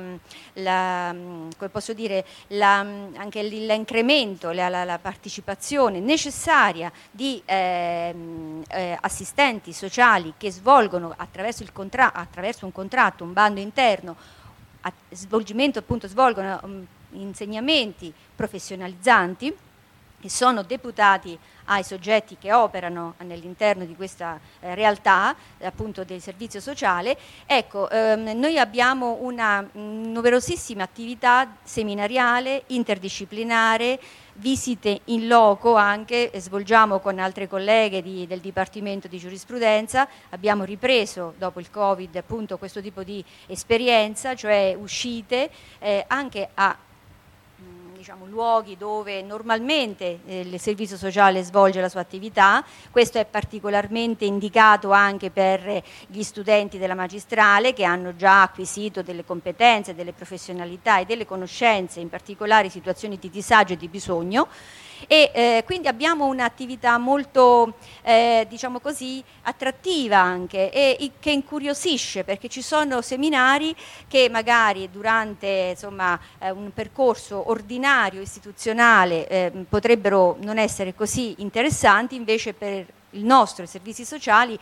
[0.53, 1.15] la,
[1.57, 8.13] come posso dire, la, anche l'incremento, la, la, partecipazione necessaria di eh,
[8.67, 14.15] eh, assistenti sociali che svolgono attraverso, contra- attraverso, un contratto, un bando interno,
[14.81, 19.53] a, svolgimento appunto svolgono um, insegnamenti professionalizzanti
[20.19, 26.60] che sono deputati ai soggetti che operano all'interno di questa eh, realtà appunto del servizio
[26.60, 29.79] sociale, ecco, ehm, noi abbiamo una mh,
[30.12, 33.99] numerosissima attività seminariale, interdisciplinare,
[34.34, 41.34] visite in loco anche, svolgiamo con altre colleghe di, del Dipartimento di Giurisprudenza, abbiamo ripreso
[41.38, 46.75] dopo il Covid appunto questo tipo di esperienza, cioè uscite eh, anche a
[47.99, 54.23] diciamo, luoghi dove normalmente eh, il servizio sociale svolge la sua attività, questo è particolarmente
[54.23, 60.99] indicato anche per gli studenti della magistrale che hanno già acquisito delle competenze, delle professionalità
[60.99, 64.47] e delle conoscenze in particolari situazioni di disagio e di bisogno
[65.07, 72.47] e eh, quindi abbiamo un'attività molto eh, diciamo così attrattiva anche e, che incuriosisce perché
[72.49, 73.75] ci sono seminari
[74.07, 82.15] che magari durante insomma, eh, un percorso ordinario istituzionale eh, potrebbero non essere così interessanti
[82.15, 84.57] invece per il nostro i servizi sociali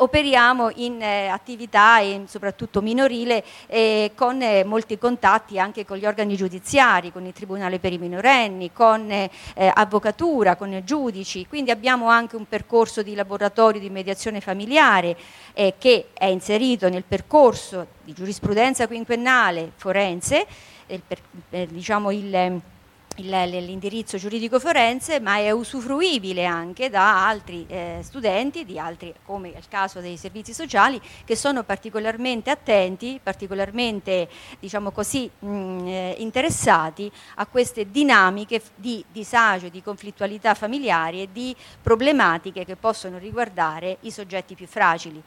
[0.00, 6.06] operiamo in eh, attività e soprattutto minorile eh, con eh, molti contatti anche con gli
[6.06, 12.08] organi giudiziari, con il Tribunale per i minorenni, con eh, avvocatura, con giudici, quindi abbiamo
[12.08, 15.16] anche un percorso di laboratorio di mediazione familiare
[15.54, 20.46] eh, che è inserito nel percorso di giurisprudenza quinquennale forense,
[20.86, 21.18] per,
[21.68, 22.60] diciamo il
[23.20, 30.00] l'indirizzo giuridico forense, ma è usufruibile anche da altri eh, studenti, altri, come il caso
[30.00, 34.28] dei servizi sociali, che sono particolarmente attenti, particolarmente
[34.60, 41.54] diciamo così, mh, eh, interessati a queste dinamiche di disagio, di conflittualità familiari e di
[41.82, 45.22] problematiche che possono riguardare i soggetti più fragili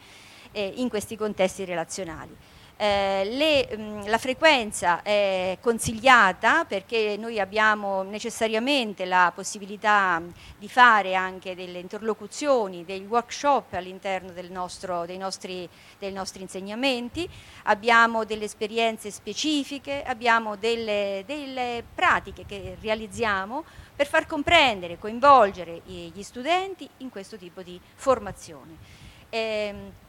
[0.51, 2.35] eh, in questi contesti relazionali.
[2.81, 10.19] Eh, le, mh, la frequenza è consigliata perché noi abbiamo necessariamente la possibilità
[10.57, 17.29] di fare anche delle interlocuzioni, dei workshop all'interno del nostro, dei, nostri, dei nostri insegnamenti,
[17.65, 23.63] abbiamo delle esperienze specifiche, abbiamo delle, delle pratiche che realizziamo
[23.95, 28.75] per far comprendere, coinvolgere gli studenti in questo tipo di formazione.
[29.29, 30.00] Eh,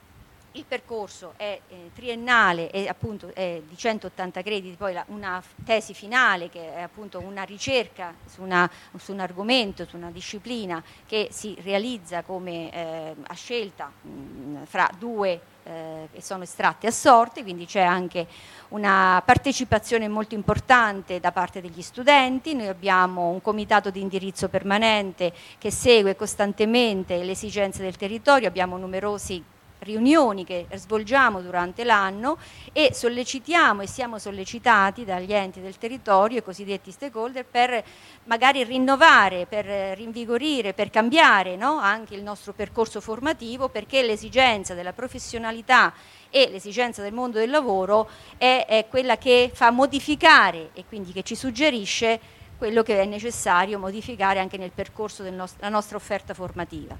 [0.52, 5.94] il percorso è eh, triennale e appunto è di 180 crediti, poi la, una tesi
[5.94, 11.28] finale che è appunto una ricerca su, una, su, un argomento, su una disciplina che
[11.30, 17.42] si realizza come eh, a scelta mh, fra due eh, che sono estratti a sorte,
[17.42, 18.26] quindi c'è anche
[18.70, 25.32] una partecipazione molto importante da parte degli studenti, noi abbiamo un comitato di indirizzo permanente
[25.58, 29.42] che segue costantemente le esigenze del territorio, abbiamo numerosi
[29.82, 32.38] riunioni che svolgiamo durante l'anno
[32.72, 37.82] e sollecitiamo e siamo sollecitati dagli enti del territorio, i cosiddetti stakeholder, per
[38.24, 39.64] magari rinnovare, per
[39.96, 41.78] rinvigorire, per cambiare no?
[41.78, 45.92] anche il nostro percorso formativo perché l'esigenza della professionalità
[46.30, 51.22] e l'esigenza del mondo del lavoro è, è quella che fa modificare e quindi che
[51.22, 56.96] ci suggerisce quello che è necessario modificare anche nel percorso della nostra offerta formativa.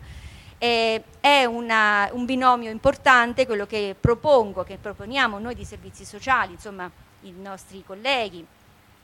[0.63, 6.53] Eh, è una, un binomio importante quello che propongo, che proponiamo noi di servizi sociali,
[6.53, 6.89] insomma
[7.23, 8.47] i nostri colleghi,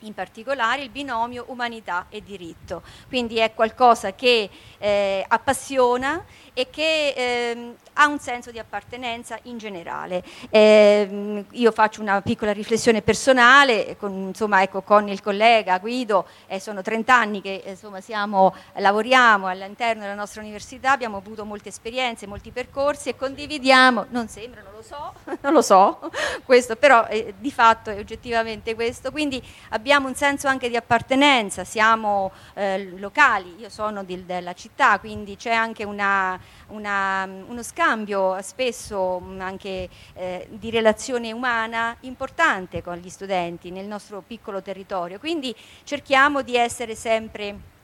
[0.02, 2.82] in particolare il binomio umanità e diritto.
[3.08, 6.24] Quindi è qualcosa che eh, appassiona
[6.58, 10.24] e che eh, ha un senso di appartenenza in generale.
[10.50, 16.58] Eh, io faccio una piccola riflessione personale, con, insomma, ecco, con il collega Guido, eh,
[16.58, 22.26] sono 30 anni che insomma, siamo, lavoriamo all'interno della nostra università, abbiamo avuto molte esperienze,
[22.26, 26.10] molti percorsi e condividiamo, non sembra, non lo so, non lo so,
[26.44, 29.40] questo, però eh, di fatto è oggettivamente questo, quindi
[29.70, 35.36] abbiamo un senso anche di appartenenza, siamo eh, locali, io sono di, della città, quindi
[35.36, 42.96] c'è anche una, una, uno scambio spesso mm, anche eh, di relazione umana importante con
[42.96, 45.18] gli studenti nel nostro piccolo territorio.
[45.18, 47.76] Quindi cerchiamo di essere sempre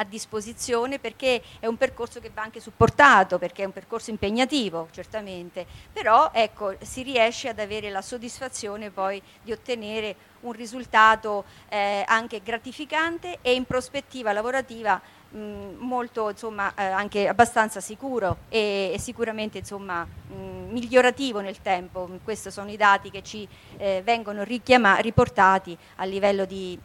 [0.00, 4.88] a disposizione perché è un percorso che va anche supportato, perché è un percorso impegnativo
[4.92, 12.02] certamente, però ecco, si riesce ad avere la soddisfazione poi di ottenere un risultato eh,
[12.06, 15.00] anche gratificante e in prospettiva lavorativa
[15.32, 22.08] molto insomma eh, anche abbastanza sicuro e, e sicuramente insomma mh, migliorativo nel tempo.
[22.24, 26.78] Questi sono i dati che ci eh, vengono riportati a livello di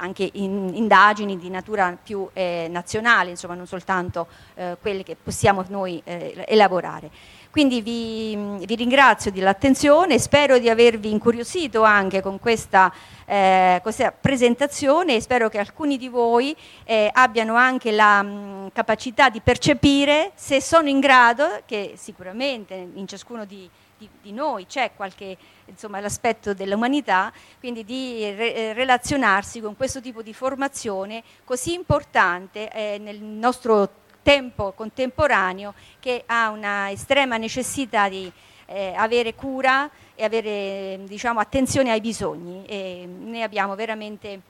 [0.00, 5.64] anche in, indagini di natura più eh, nazionale, insomma non soltanto eh, quelle che possiamo
[5.68, 7.10] noi eh, elaborare.
[7.50, 12.92] Quindi vi, vi ringrazio dell'attenzione, spero di avervi incuriosito anche con questa,
[13.24, 19.30] eh, questa presentazione e spero che alcuni di voi eh, abbiano anche la mh, capacità
[19.30, 24.90] di percepire se sono in grado, che sicuramente in ciascuno di, di, di noi c'è
[24.94, 31.72] qualche insomma, l'aspetto dell'umanità, quindi di re, eh, relazionarsi con questo tipo di formazione così
[31.72, 38.30] importante eh, nel nostro tempo contemporaneo che ha una estrema necessità di
[38.66, 44.42] eh, avere cura e avere diciamo, attenzione ai bisogni e ne abbiamo veramente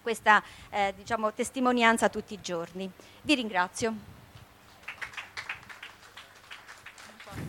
[0.00, 2.90] questa eh, diciamo, testimonianza tutti i giorni.
[3.20, 3.94] Vi ringrazio.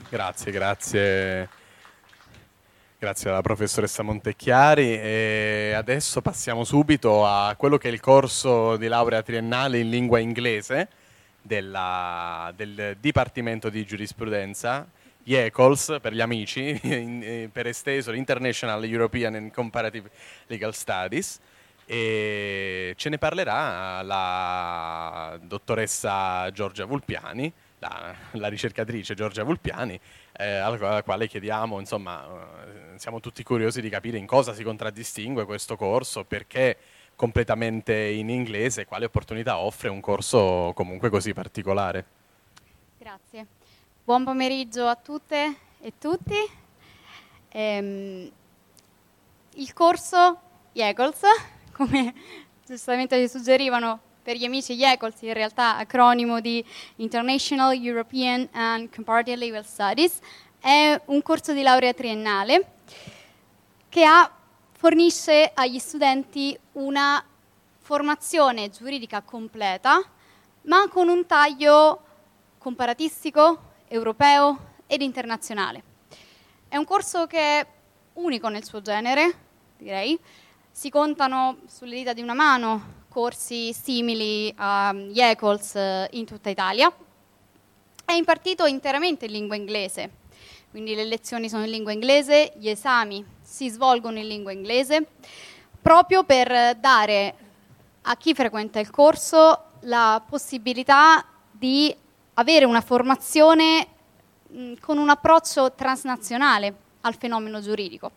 [0.09, 1.49] Grazie, grazie.
[2.99, 8.87] Grazie alla professoressa Montecchiari e adesso passiamo subito a quello che è il corso di
[8.87, 10.89] laurea triennale in lingua inglese
[11.43, 14.87] della, del Dipartimento di Giurisprudenza,
[15.23, 20.09] IECOLS per gli amici, in, eh, per esteso l'International European and Comparative
[20.47, 21.39] Legal Studies.
[21.85, 29.99] E ce ne parlerà la dottoressa Giorgia Vulpiani, la, la ricercatrice Giorgia Vulpiani,
[30.37, 35.43] eh, alla quale chiediamo, insomma, eh, siamo tutti curiosi di capire in cosa si contraddistingue
[35.43, 36.77] questo corso, perché
[37.15, 42.05] completamente in inglese, quale opportunità offre un corso comunque così particolare?
[42.97, 43.47] Grazie.
[44.03, 46.35] Buon pomeriggio a tutte e tutti.
[47.49, 48.31] Ehm,
[49.55, 50.39] il corso
[50.73, 51.21] IECOLS,
[51.73, 52.13] come
[52.65, 56.63] giustamente ci suggerivano per gli amici IECOLS, in realtà acronimo di
[56.97, 60.19] International European and Comparative Legal Studies,
[60.59, 62.71] è un corso di laurea triennale
[63.89, 64.31] che ha
[64.83, 67.23] fornisce agli studenti una
[67.79, 70.03] formazione giuridica completa,
[70.63, 72.01] ma con un taglio
[72.57, 75.83] comparatistico, europeo ed internazionale.
[76.67, 77.65] È un corso che
[78.15, 79.33] unico nel suo genere,
[79.77, 80.19] direi.
[80.69, 86.93] Si contano sulle dita di una mano corsi simili a IECOLS eh, in tutta Italia.
[88.03, 90.11] È impartito interamente in lingua inglese,
[90.71, 93.23] quindi le lezioni sono in lingua inglese, gli esami
[93.53, 95.05] si svolgono in lingua inglese,
[95.79, 97.35] proprio per dare
[98.01, 101.95] a chi frequenta il corso la possibilità di
[102.33, 103.87] avere una formazione
[104.79, 108.11] con un approccio transnazionale al fenomeno giuridico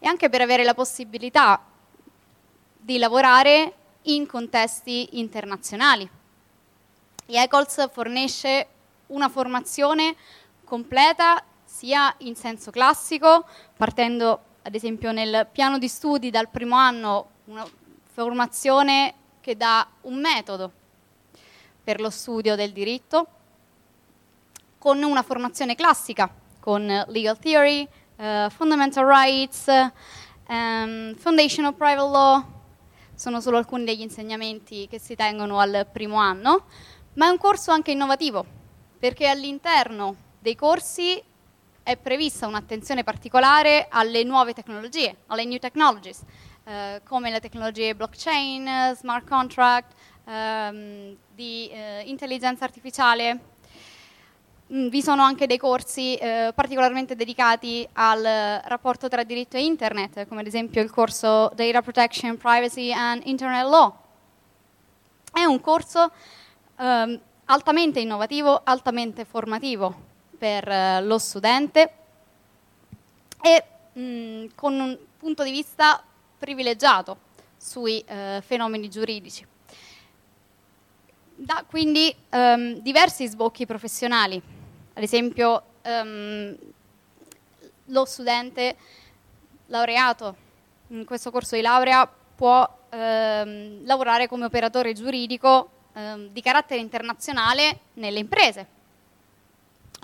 [0.00, 1.62] e anche per avere la possibilità
[2.76, 6.10] di lavorare in contesti internazionali.
[7.26, 8.66] IECOLS fornisce
[9.08, 10.16] una formazione
[10.64, 13.44] completa sia in senso classico,
[13.76, 17.64] partendo ad esempio nel piano di studi dal primo anno, una
[18.02, 20.72] formazione che dà un metodo
[21.84, 23.28] per lo studio del diritto,
[24.76, 27.86] con una formazione classica, con legal theory,
[28.16, 29.66] uh, fundamental rights,
[30.48, 32.44] um, foundational private law,
[33.14, 36.64] sono solo alcuni degli insegnamenti che si tengono al primo anno,
[37.12, 38.44] ma è un corso anche innovativo,
[38.98, 41.22] perché all'interno dei corsi
[41.86, 46.20] è prevista un'attenzione particolare alle nuove tecnologie, alle new technologies,
[46.64, 49.92] eh, come le tecnologie blockchain, smart contract,
[50.24, 53.38] ehm, di eh, intelligenza artificiale,
[54.72, 60.26] Mm, vi sono anche dei corsi eh, particolarmente dedicati al rapporto tra diritto e internet,
[60.26, 63.94] come ad esempio il corso Data Protection, Privacy and Internet Law.
[65.32, 66.10] È un corso
[66.78, 71.92] eh, altamente innovativo, altamente formativo per eh, lo studente
[73.42, 76.02] e mh, mm, con un punto di vista
[76.38, 77.18] privilegiato
[77.56, 79.46] sui eh, fenomeni giuridici.
[81.38, 84.54] Da quindi ehm, diversi sbocchi professionali
[84.96, 86.56] ad esempio, um,
[87.86, 88.76] lo studente
[89.66, 90.36] laureato
[90.88, 97.80] in questo corso di laurea può ehm, lavorare come operatore giuridico ehm, di carattere internazionale
[97.94, 98.66] nelle imprese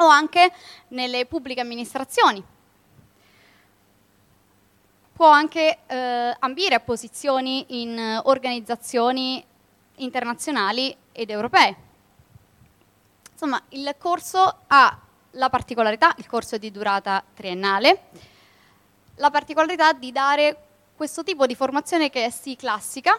[0.05, 0.53] o anche
[0.89, 2.43] nelle pubbliche amministrazioni.
[5.13, 9.45] Può anche eh, ambire a posizioni in organizzazioni
[9.97, 11.77] internazionali ed europee.
[13.33, 14.99] Insomma, il corso ha
[15.33, 18.09] la particolarità, il corso è di durata triennale,
[19.17, 20.57] la particolarità di dare
[20.97, 23.19] questo tipo di formazione che è sì classica,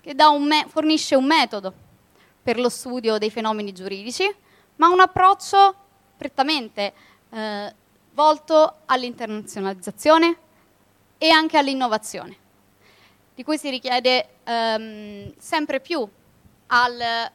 [0.00, 1.72] che un fornisce un metodo
[2.42, 4.24] per lo studio dei fenomeni giuridici,
[4.76, 5.74] ma un approccio
[6.18, 6.92] prettamente
[7.30, 7.74] eh,
[8.12, 10.36] volto all'internazionalizzazione
[11.16, 12.36] e anche all'innovazione,
[13.34, 16.06] di cui si richiede ehm, sempre più
[16.66, 17.30] al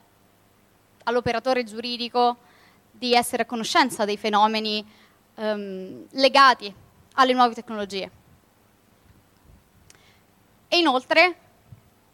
[1.04, 2.38] all'operatore giuridico
[2.92, 4.86] di essere a conoscenza dei fenomeni
[5.36, 6.74] ehm, legati
[7.14, 8.12] alle nuove tecnologie.
[10.68, 11.36] E inoltre,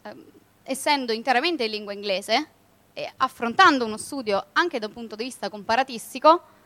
[0.02, 0.26] ehm,
[0.64, 2.48] essendo interamente in lingua inglese
[2.94, 6.58] e affrontando uno studio anche da un punto di vista comparatistico,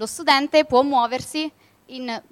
[0.00, 1.52] lo studente può muoversi
[1.86, 2.22] in,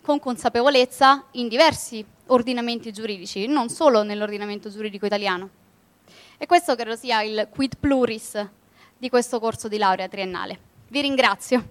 [0.00, 5.50] con consapevolezza in diversi ordinamenti giuridici, non solo nell'ordinamento giuridico italiano.
[6.38, 8.48] E questo credo sia il quid pluris
[8.96, 10.58] di questo corso di laurea triennale.
[10.88, 11.68] Vi ringrazio.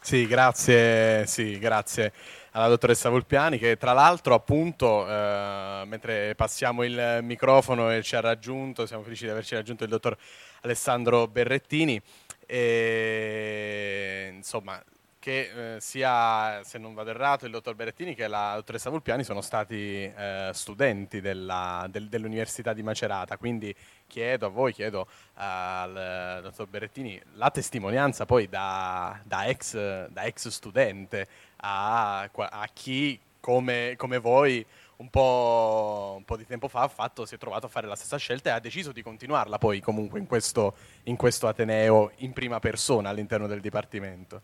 [0.00, 2.12] Sì, grazie, sì, grazie
[2.52, 8.20] alla dottoressa Volpiani che tra l'altro appunto eh, mentre passiamo il microfono e ci ha
[8.20, 10.16] raggiunto, siamo felici di averci raggiunto il dottor
[10.62, 12.00] Alessandro Berrettini.
[12.46, 14.82] E insomma
[15.22, 19.40] che eh, sia, se non vado errato, il dottor Berettini che la dottoressa Vulpiani sono
[19.40, 23.72] stati eh, studenti della, del, dell'Università di Macerata, quindi
[24.08, 30.48] chiedo a voi, chiedo al dottor Berettini la testimonianza poi da, da, ex, da ex,
[30.48, 31.28] studente
[31.64, 34.64] a, a chi come, come voi
[34.96, 38.16] un po', un po', di tempo fa fatto, si è trovato a fare la stessa
[38.16, 42.60] scelta e ha deciso di continuarla poi comunque in questo, in questo Ateneo in prima
[42.60, 44.42] persona all'interno del Dipartimento.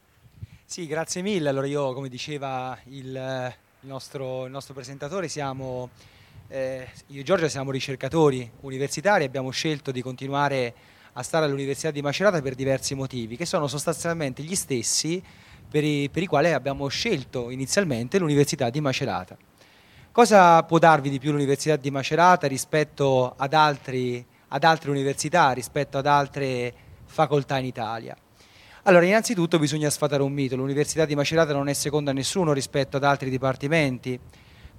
[0.64, 1.48] Sì, grazie mille.
[1.48, 5.90] Allora io, come diceva il, il, nostro, il nostro, presentatore, siamo,
[6.48, 10.74] eh, io e Giorgia siamo ricercatori universitari, abbiamo scelto di continuare
[11.12, 15.22] a stare all'Università di Macerata per diversi motivi, che sono sostanzialmente gli stessi
[15.70, 19.36] per i, per i quali abbiamo scelto inizialmente l'Università di Macerata.
[20.10, 25.98] Cosa può darvi di più l'Università di Macerata rispetto ad, altri, ad altre università, rispetto
[25.98, 28.16] ad altre facoltà in Italia?
[28.84, 30.56] Allora, innanzitutto bisogna sfatare un mito.
[30.56, 34.18] L'Università di Macerata non è seconda a nessuno rispetto ad altri dipartimenti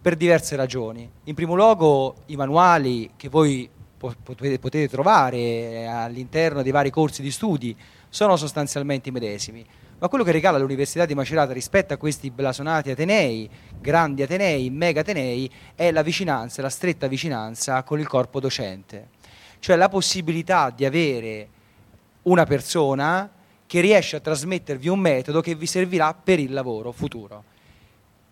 [0.01, 1.09] per diverse ragioni.
[1.25, 3.69] In primo luogo, i manuali che voi
[3.99, 7.75] potete trovare all'interno dei vari corsi di studi
[8.09, 9.65] sono sostanzialmente i medesimi.
[9.99, 15.01] Ma quello che regala l'Università di Macerata rispetto a questi blasonati Atenei, grandi Atenei, mega
[15.01, 19.09] Atenei, è la vicinanza, la stretta vicinanza con il corpo docente.
[19.59, 21.49] Cioè la possibilità di avere
[22.23, 23.29] una persona
[23.65, 27.43] che riesce a trasmettervi un metodo che vi servirà per il lavoro futuro.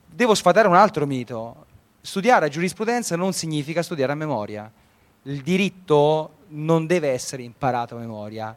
[0.06, 1.66] Devo sfatare un altro mito.
[2.00, 4.72] Studiare giurisprudenza non significa studiare a memoria.
[5.24, 8.56] Il diritto non deve essere imparato a memoria.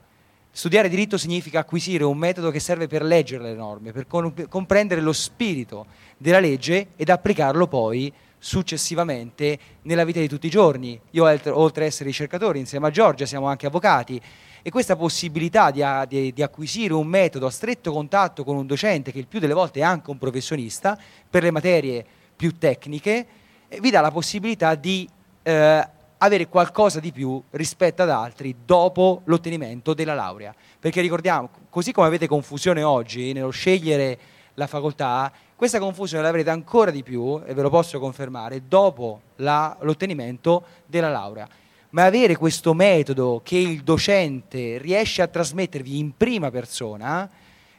[0.53, 4.07] Studiare diritto significa acquisire un metodo che serve per leggere le norme, per
[4.49, 5.87] comprendere lo spirito
[6.17, 10.99] della legge ed applicarlo poi successivamente nella vita di tutti i giorni.
[11.11, 14.21] Io, oltre ad essere ricercatore, insieme a Giorgia siamo anche avvocati
[14.63, 19.13] e questa possibilità di, di, di, acquisire un metodo a stretto contatto con un docente,
[19.13, 20.99] che il più delle volte è anche un professionista,
[21.29, 23.27] per le materie più tecniche,
[23.69, 25.09] eh, vi dà la possibilità di
[25.43, 25.89] eh,
[26.23, 30.55] avere qualcosa di più rispetto ad altri dopo l'ottenimento della laurea.
[30.79, 34.19] Perché ricordiamo, così come avete confusione oggi nello scegliere
[34.55, 39.77] la facoltà, questa confusione l'avrete ancora di più, e ve lo posso confermare, dopo la,
[39.81, 41.49] l'ottenimento della laurea
[41.91, 47.29] ma avere questo metodo che il docente riesce a trasmettervi in prima persona,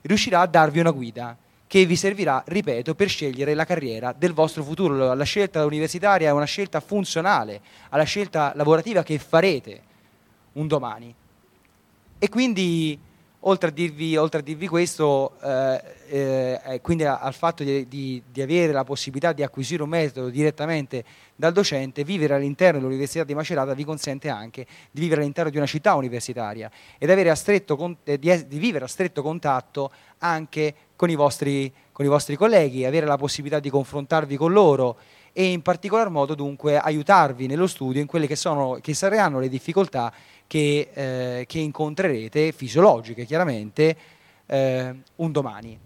[0.02, 1.38] riuscirà a darvi una guida
[1.72, 5.13] che vi servirà, ripeto, per scegliere la carriera del vostro futuro.
[5.13, 7.61] La scelta universitaria è una scelta funzionale
[7.91, 9.82] alla scelta lavorativa che farete
[10.51, 11.15] un domani.
[12.19, 12.99] E quindi
[13.43, 18.41] oltre a dirvi, oltre a dirvi questo, eh, eh, quindi al fatto di, di, di,
[18.41, 21.03] avere la possibilità di acquisire un metodo direttamente
[21.36, 25.65] dal docente, vivere all'interno dell'Università di Macerata vi consente anche di vivere all'interno di una
[25.65, 31.16] città universitaria ed a stretto, eh, di, di, vivere a stretto contatto anche con i,
[31.16, 34.99] vostri, con i vostri colleghi, avere la possibilità di confrontarvi con loro
[35.34, 39.49] e in particolar modo dunque aiutarvi nello studio in quelle che, sono, che saranno le
[39.49, 40.14] difficoltà
[40.45, 43.97] che, eh, che incontrerete, fisiologiche chiaramente,
[44.45, 45.80] eh, un domani.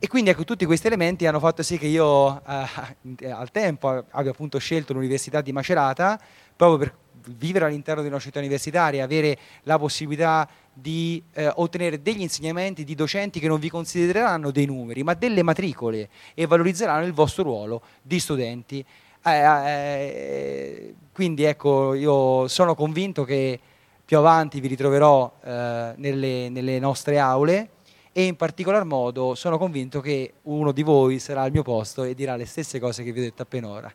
[0.00, 4.32] E quindi ecco, tutti questi elementi hanno fatto sì che io eh, al tempo abbia
[4.32, 6.18] appunto scelto l'Università di Macerata
[6.56, 6.96] proprio per
[7.36, 10.48] vivere all'interno di una città universitaria, avere la possibilità
[10.78, 15.42] di eh, ottenere degli insegnamenti di docenti che non vi considereranno dei numeri, ma delle
[15.42, 18.84] matricole e valorizzeranno il vostro ruolo di studenti.
[19.24, 23.58] Eh, eh, quindi ecco, io sono convinto che
[24.04, 27.70] più avanti vi ritroverò eh, nelle, nelle nostre aule
[28.12, 32.14] e in particolar modo sono convinto che uno di voi sarà al mio posto e
[32.14, 33.92] dirà le stesse cose che vi ho detto appena ora.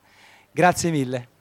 [0.52, 1.41] Grazie mille.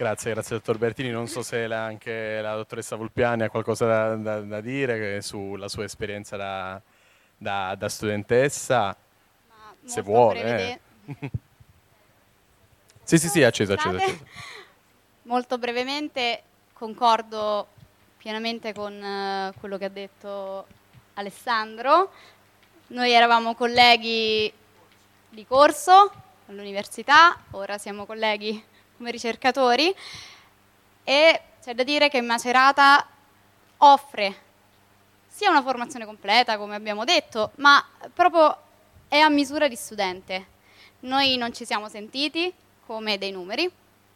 [0.00, 1.10] Grazie, grazie dottor Bertini.
[1.10, 5.68] Non so se la, anche la dottoressa Volpiani ha qualcosa da, da, da dire sulla
[5.68, 8.96] sua esperienza da, da studentessa,
[9.84, 10.80] se vuole.
[11.04, 11.18] Eh.
[13.02, 14.24] Sì, sì, sì, acceso, acceso, acceso.
[15.22, 16.42] Molto brevemente
[16.72, 17.66] concordo
[18.16, 20.66] pienamente con uh, quello che ha detto
[21.14, 22.12] Alessandro.
[22.88, 24.50] Noi eravamo colleghi
[25.28, 26.12] di corso
[26.46, 28.64] all'università, ora siamo colleghi
[29.00, 29.94] come ricercatori
[31.04, 33.06] e c'è da dire che Macerata
[33.78, 34.48] offre
[35.26, 37.82] sia una formazione completa, come abbiamo detto, ma
[38.12, 38.54] proprio
[39.08, 40.46] è a misura di studente.
[41.00, 42.52] Noi non ci siamo sentiti,
[42.84, 43.70] come dei numeri,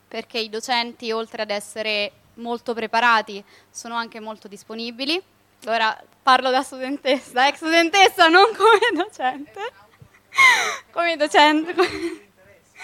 [0.06, 5.22] perché i docenti, oltre ad essere molto preparati, sono anche molto disponibili.
[5.66, 9.60] Ora parlo da studentessa, ex studentessa, non come docente.
[10.92, 12.22] come docente.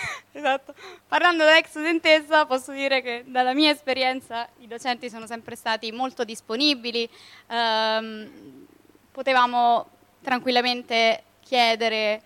[0.32, 0.74] esatto.
[1.06, 5.92] Parlando da ex studentessa, posso dire che dalla mia esperienza i docenti sono sempre stati
[5.92, 7.08] molto disponibili.
[7.48, 8.66] Um,
[9.10, 9.88] potevamo
[10.22, 12.22] tranquillamente chiedere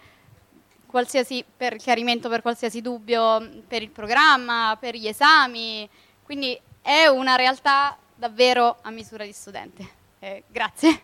[1.57, 5.89] per chiarimento per qualsiasi dubbio per il programma, per gli esami,
[6.23, 9.89] quindi è una realtà davvero a misura di studente.
[10.21, 11.03] Eh, grazie.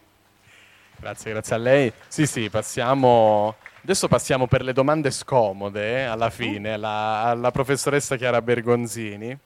[0.96, 1.92] Grazie, grazie a lei.
[2.06, 3.56] Sì, sì, passiamo...
[3.90, 9.36] Adesso passiamo per le domande scomode, eh, alla fine, alla, alla professoressa Chiara Bergonzini.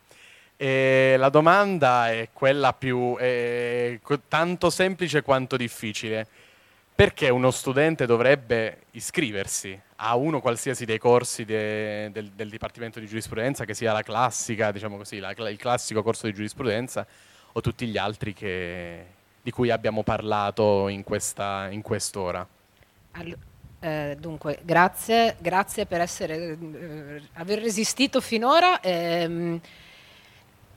[0.54, 6.26] E la domanda è quella più è tanto semplice quanto difficile.
[6.94, 13.06] Perché uno studente dovrebbe iscriversi a uno qualsiasi dei corsi de, del, del, Dipartimento di
[13.06, 17.06] Giurisprudenza, che sia la classica, diciamo così, la, il classico corso di giurisprudenza
[17.50, 19.06] o tutti gli altri che,
[19.40, 22.46] di cui abbiamo parlato in, questa, in quest'ora?
[23.12, 23.38] All-
[23.84, 28.80] eh, dunque, grazie, grazie per essere, eh, aver resistito finora.
[28.80, 29.60] Ehm,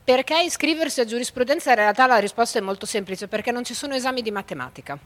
[0.04, 1.70] perché iscriversi a giurisprudenza?
[1.70, 4.98] In realtà la risposta è molto semplice, perché non ci sono esami di matematica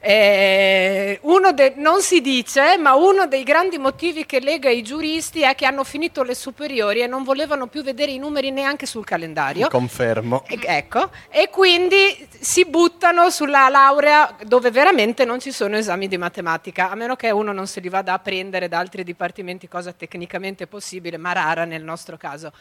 [0.00, 1.20] Eh,
[1.54, 5.66] de- non si dice, ma uno dei grandi motivi che lega i giuristi è che
[5.66, 9.68] hanno finito le superiori e non volevano più vedere i numeri neanche sul calendario.
[9.68, 10.44] Confermo.
[10.46, 16.16] E, ecco, e quindi si buttano sulla laurea dove veramente non ci sono esami di
[16.16, 19.92] matematica, a meno che uno non se li vada a prendere da altri dipartimenti, cosa
[19.92, 22.52] tecnicamente possibile, ma rara nel nostro caso.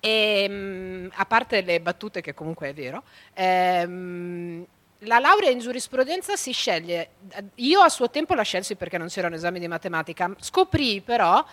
[0.00, 3.02] E, ehm, a parte le battute, che comunque è vero,
[3.34, 4.64] ehm,
[5.02, 7.10] la laurea in giurisprudenza si sceglie,
[7.56, 11.44] io a suo tempo la scelsi perché non c'erano esami di matematica, scoprì però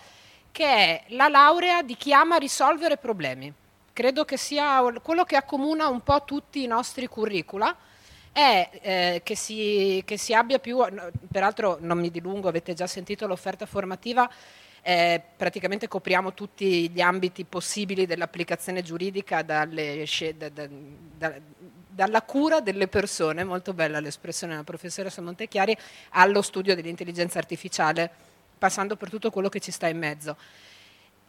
[0.50, 3.52] che è la laurea di chi ama risolvere problemi.
[3.92, 7.74] Credo che sia quello che accomuna un po' tutti i nostri curricula,
[8.32, 10.84] è eh, che, si, che, si, abbia più,
[11.30, 14.30] peraltro non mi dilungo, avete già sentito l'offerta formativa,
[14.82, 20.04] eh, praticamente copriamo tutti gli ambiti possibili dell'applicazione giuridica dalle,
[20.36, 21.34] da, da, da,
[21.96, 25.74] dalla cura delle persone, molto bella l'espressione della professoressa Montechiari,
[26.10, 28.10] allo studio dell'intelligenza artificiale,
[28.58, 30.36] passando per tutto quello che ci sta in mezzo.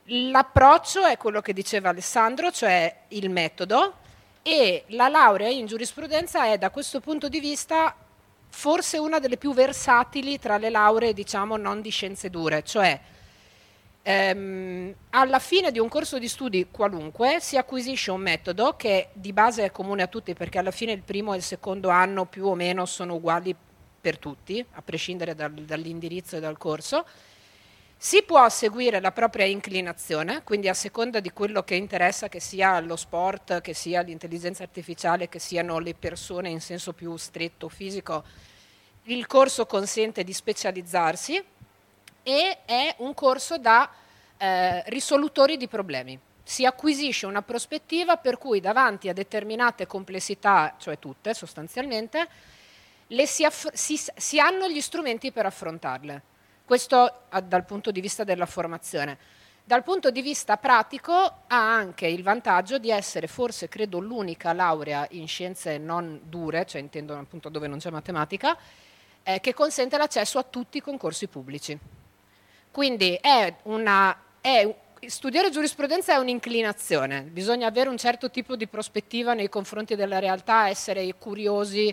[0.08, 3.96] L'approccio è quello che diceva Alessandro, cioè il metodo,
[4.42, 7.96] e la laurea in giurisprudenza è da questo punto di vista
[8.50, 13.00] forse una delle più versatili tra le lauree, diciamo, non di scienze dure, cioè
[14.10, 19.34] Ehm, alla fine di un corso di studi qualunque si acquisisce un metodo che di
[19.34, 22.46] base è comune a tutti perché alla fine il primo e il secondo anno più
[22.46, 23.54] o meno sono uguali
[24.00, 27.06] per tutti, a prescindere dal, dall'indirizzo e dal corso.
[27.98, 32.80] Si può seguire la propria inclinazione, quindi a seconda di quello che interessa, che sia
[32.80, 38.24] lo sport, che sia l'intelligenza artificiale, che siano le persone in senso più stretto fisico,
[39.10, 41.44] il corso consente di specializzarsi
[42.28, 43.90] e è un corso da
[44.36, 46.20] eh, risolutori di problemi.
[46.44, 52.28] Si acquisisce una prospettiva per cui davanti a determinate complessità, cioè tutte sostanzialmente,
[53.24, 56.22] si, aff- si, si, hanno gli strumenti per affrontarle.
[56.66, 59.18] Questo dal punto di vista della formazione.
[59.64, 65.08] Dal punto di vista pratico ha anche il vantaggio di essere forse, credo, l'unica laurea
[65.12, 68.58] in scienze non dure, cioè intendo appunto dove non c'è matematica,
[69.24, 71.97] eh, che consente l'accesso a tutti i concorsi pubblici.
[72.78, 74.72] Quindi è una, è,
[75.08, 80.70] studiare giurisprudenza è un'inclinazione, bisogna avere un certo tipo di prospettiva nei confronti della realtà,
[80.70, 81.92] essere curiosi.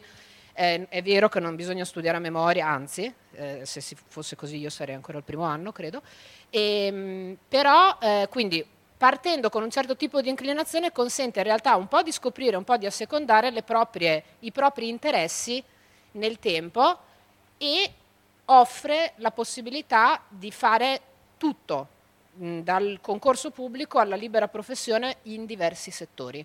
[0.52, 4.68] Eh, è vero che non bisogna studiare a memoria, anzi, eh, se fosse così io
[4.68, 6.02] sarei ancora al primo anno, credo.
[6.50, 8.62] E, ehm, però, eh, quindi,
[8.98, 12.64] partendo con un certo tipo di inclinazione consente in realtà un po' di scoprire, un
[12.64, 15.64] po' di assecondare proprie, i propri interessi
[16.10, 16.98] nel tempo
[17.56, 17.90] e
[18.46, 21.00] offre la possibilità di fare
[21.36, 21.88] tutto,
[22.34, 26.44] mh, dal concorso pubblico alla libera professione in diversi settori.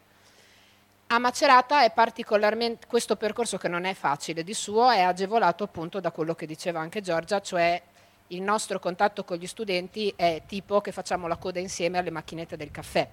[1.12, 6.00] A Macerata è particolarmente, questo percorso che non è facile di suo è agevolato appunto
[6.00, 7.82] da quello che diceva anche Giorgia, cioè
[8.28, 12.56] il nostro contatto con gli studenti è tipo che facciamo la coda insieme alle macchinette
[12.56, 13.10] del caffè.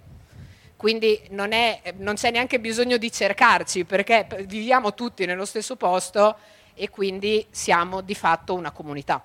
[0.77, 6.37] Quindi non, è, non c'è neanche bisogno di cercarci perché viviamo tutti nello stesso posto
[6.79, 9.25] e quindi siamo di fatto una comunità.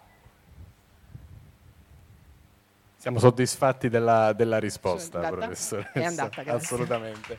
[2.96, 5.92] Siamo soddisfatti della, della risposta, professoressa.
[5.92, 6.52] È andata, grazie.
[6.52, 7.38] Assolutamente.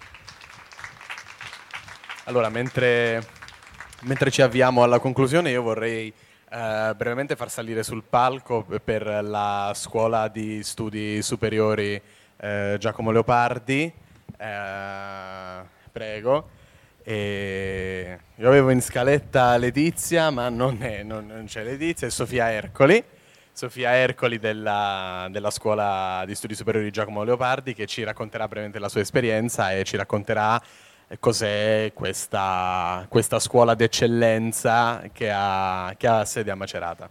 [2.25, 3.25] Allora, mentre,
[4.01, 9.73] mentre, ci avviamo alla conclusione, io vorrei eh, brevemente far salire sul palco per la
[9.75, 12.01] scuola di studi superiori
[12.37, 13.91] eh, Giacomo Leopardi.
[14.37, 16.61] Eh, prego.
[17.05, 22.51] E io avevo in scaletta Letizia, ma non, è, non, non c'è Letizia, è Sofia
[22.51, 23.03] Ercoli.
[23.53, 28.89] Sofia Ercoli della, della, scuola di studi superiori Giacomo Leopardi che ci racconterà brevemente la
[28.89, 30.61] sua esperienza e ci racconterà
[31.19, 37.11] cos'è questa, questa scuola d'eccellenza che ha, che ha sede a Macerata.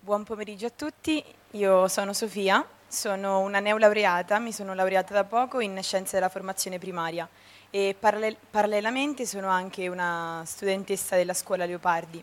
[0.00, 1.22] Buon pomeriggio a tutti,
[1.52, 6.78] io sono Sofia, sono una neolaureata, mi sono laureata da poco in scienze della formazione
[6.80, 7.28] primaria
[7.74, 12.22] e parallel parallelamente sono anche una studentessa della scuola Leopardi.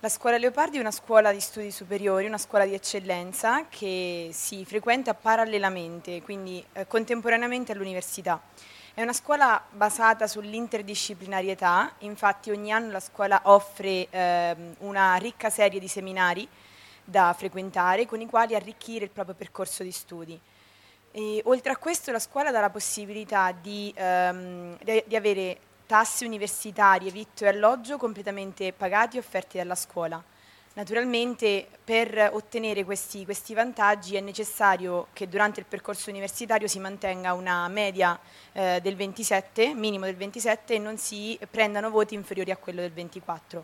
[0.00, 4.64] La scuola Leopardi è una scuola di studi superiori, una scuola di eccellenza che si
[4.64, 8.42] frequenta parallelamente, quindi eh, contemporaneamente all'università.
[8.92, 15.78] È una scuola basata sull'interdisciplinarietà, infatti ogni anno la scuola offre eh, una ricca serie
[15.78, 16.48] di seminari
[17.04, 20.40] da frequentare con i quali arricchire il proprio percorso di studi.
[21.12, 26.24] E, oltre a questo la scuola dà la possibilità di, um, di, di avere tasse
[26.24, 30.22] universitarie, vitto e alloggio completamente pagati e offerti dalla scuola.
[30.74, 37.34] Naturalmente per ottenere questi, questi, vantaggi è necessario che durante il percorso universitario si mantenga
[37.34, 38.18] una media
[38.52, 42.92] eh, del 27, minimo del 27 e non si prendano voti inferiori a quello del
[42.92, 43.62] 24.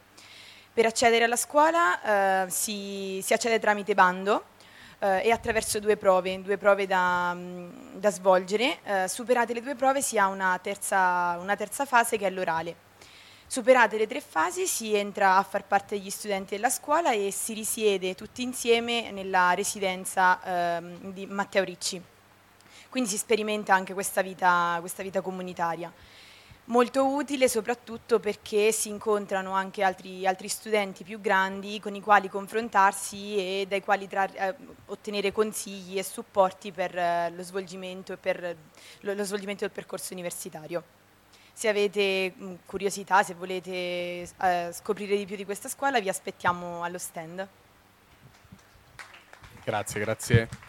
[0.74, 4.44] Per accedere alla scuola eh, si, si, accede tramite bando
[4.98, 8.78] eh, e attraverso due prove, due prove da, mm, da svolgere.
[8.84, 12.86] Eh, superate le due prove si ha una terza, una terza fase che è l'orale.
[13.46, 17.54] Superate le tre fasi si entra a far parte degli studenti della scuola e si
[17.54, 22.02] risiede tutti insieme nella residenza ehm, di Matteo Ricci.
[22.90, 25.90] Quindi si sperimenta anche questa vita, questa vita comunitaria
[26.68, 32.28] molto utile soprattutto perché si incontrano anche altri, altri, studenti più grandi con i quali
[32.28, 34.54] confrontarsi e dai quali trar- eh,
[34.86, 38.56] ottenere consigli e supporti per, eh, lo, svolgimento per
[39.00, 40.82] lo, lo, svolgimento del percorso universitario.
[41.52, 46.82] Se avete mh, curiosità, se volete eh, scoprire di più di questa scuola, vi aspettiamo
[46.82, 47.46] allo stand.
[49.64, 50.67] Grazie, grazie.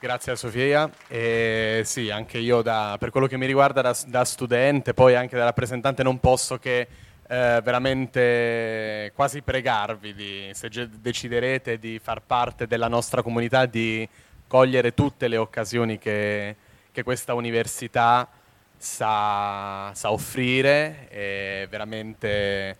[0.00, 0.88] Grazie a Sofia.
[1.08, 5.36] E sì, anche io da, per quello che mi riguarda da, da, studente, poi anche
[5.36, 6.86] da rappresentante, non posso che
[7.26, 14.08] eh, veramente quasi pregarvi di, se deciderete di far parte della nostra comunità, di
[14.46, 16.54] cogliere tutte le occasioni che,
[16.92, 18.28] che questa università
[18.76, 22.76] sa, sa offrire e veramente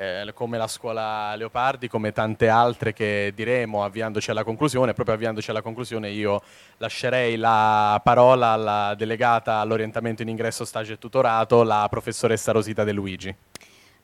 [0.00, 4.94] eh, come la scuola Leopardi, come tante altre che diremo avviandoci alla conclusione.
[4.94, 6.40] Proprio avviandoci alla conclusione io
[6.78, 12.92] lascerei la parola alla delegata all'orientamento in ingresso, stage e tutorato, la professoressa Rosita De
[12.92, 13.36] Luigi.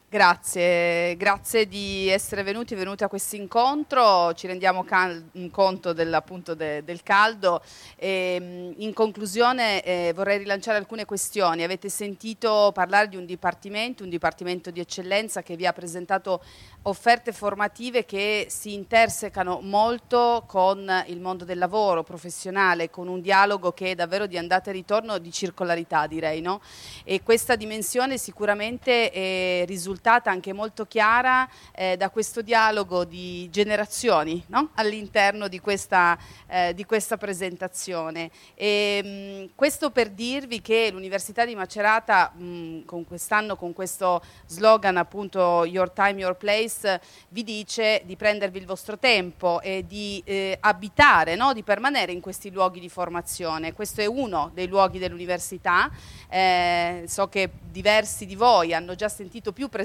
[0.09, 6.22] Grazie, grazie di essere venuti, venuti a questo incontro, ci rendiamo cal- conto del,
[6.54, 7.61] de- del caldo
[7.96, 11.64] e mm, in conclusione eh, vorrei rilanciare alcune questioni.
[11.64, 16.40] Avete sentito parlare di un dipartimento, un dipartimento di eccellenza che vi ha presentato
[16.82, 23.72] offerte formative che si intersecano molto con il mondo del lavoro professionale, con un dialogo
[23.72, 26.40] che è davvero di andata e ritorno, di circolarità direi.
[26.40, 26.61] No?
[27.02, 29.64] E questa dimensione sicuramente è
[29.97, 34.70] risultata anche molto chiara eh, da questo dialogo di generazioni no?
[34.74, 38.30] all'interno di questa, eh, di questa presentazione.
[38.55, 44.99] E, mh, questo per dirvi che l'Università di Macerata mh, con quest'anno, con questo slogan
[44.99, 50.59] appunto Your Time, Your Place, vi dice di prendervi il vostro tempo e di eh,
[50.61, 51.55] abitare, no?
[51.55, 53.72] di permanere in questi luoghi di formazione.
[53.72, 55.90] Questo è uno dei luoghi dell'università.
[56.28, 59.84] Eh, so che diversi di voi hanno già sentito più presentazioni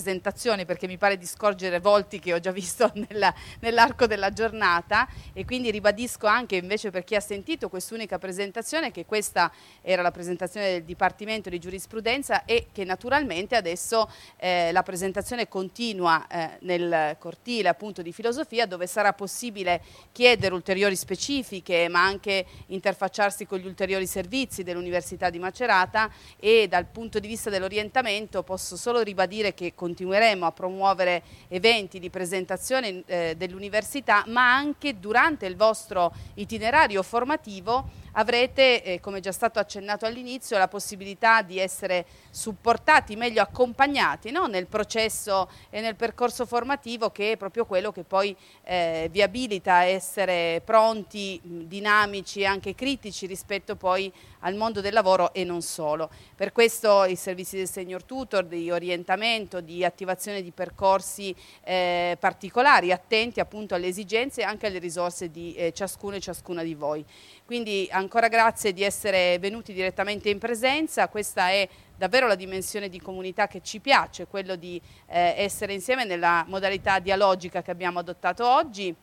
[0.65, 5.07] perché mi pare di scorgere volti che ho già visto nella, nell'arco della giornata.
[5.33, 10.11] E quindi ribadisco anche invece per chi ha sentito quest'unica presentazione che questa era la
[10.11, 17.15] presentazione del Dipartimento di Giurisprudenza e che naturalmente adesso eh, la presentazione continua eh, nel
[17.19, 19.81] cortile appunto di filosofia dove sarà possibile
[20.11, 26.11] chiedere ulteriori specifiche ma anche interfacciarsi con gli ulteriori servizi dell'Università di Macerata.
[26.37, 32.09] E dal punto di vista dell'orientamento posso solo ribadire che continueremo a promuovere eventi di
[32.09, 39.59] presentazione eh, dell'università ma anche durante il vostro itinerario formativo avrete, eh, come già stato
[39.59, 44.47] accennato all'inizio, la possibilità di essere supportati, meglio accompagnati no?
[44.47, 49.75] nel processo e nel percorso formativo che è proprio quello che poi eh, vi abilita
[49.75, 55.61] a essere pronti, dinamici e anche critici rispetto poi al mondo del lavoro e non
[55.61, 56.09] solo.
[56.35, 62.91] Per questo i servizi del senior tutor, di orientamento, di attivazione di percorsi eh, particolari,
[62.91, 67.05] attenti appunto alle esigenze e anche alle risorse di eh, ciascuno e ciascuna di voi.
[67.45, 71.67] Quindi ancora grazie di essere venuti direttamente in presenza, questa è
[71.97, 76.99] davvero la dimensione di comunità che ci piace, quello di eh, essere insieme nella modalità
[76.99, 78.95] dialogica che abbiamo adottato oggi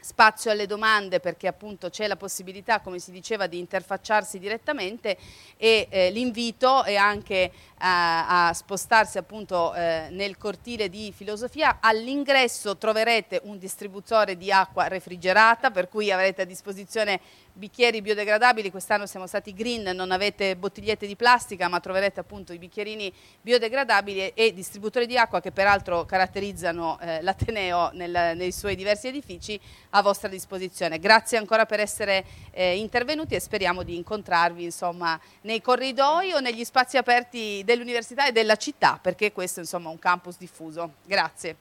[0.00, 5.16] spazio alle domande perché appunto c'è la possibilità, come si diceva, di interfacciarsi direttamente
[5.56, 11.78] e eh, l'invito è anche a, a spostarsi appunto eh, nel cortile di filosofia.
[11.80, 17.20] All'ingresso troverete un distributore di acqua refrigerata per cui avrete a disposizione
[17.58, 22.58] bicchieri biodegradabili, quest'anno siamo stati green, non avete bottigliette di plastica ma troverete appunto i
[22.58, 29.08] bicchierini biodegradabili e distributori di acqua che peraltro caratterizzano eh, l'Ateneo nel, nei suoi diversi
[29.08, 31.00] edifici a vostra disposizione.
[31.00, 36.64] Grazie ancora per essere eh, intervenuti e speriamo di incontrarvi insomma, nei corridoi o negli
[36.64, 40.92] spazi aperti dell'università e della città perché questo insomma, è un campus diffuso.
[41.04, 41.56] Grazie.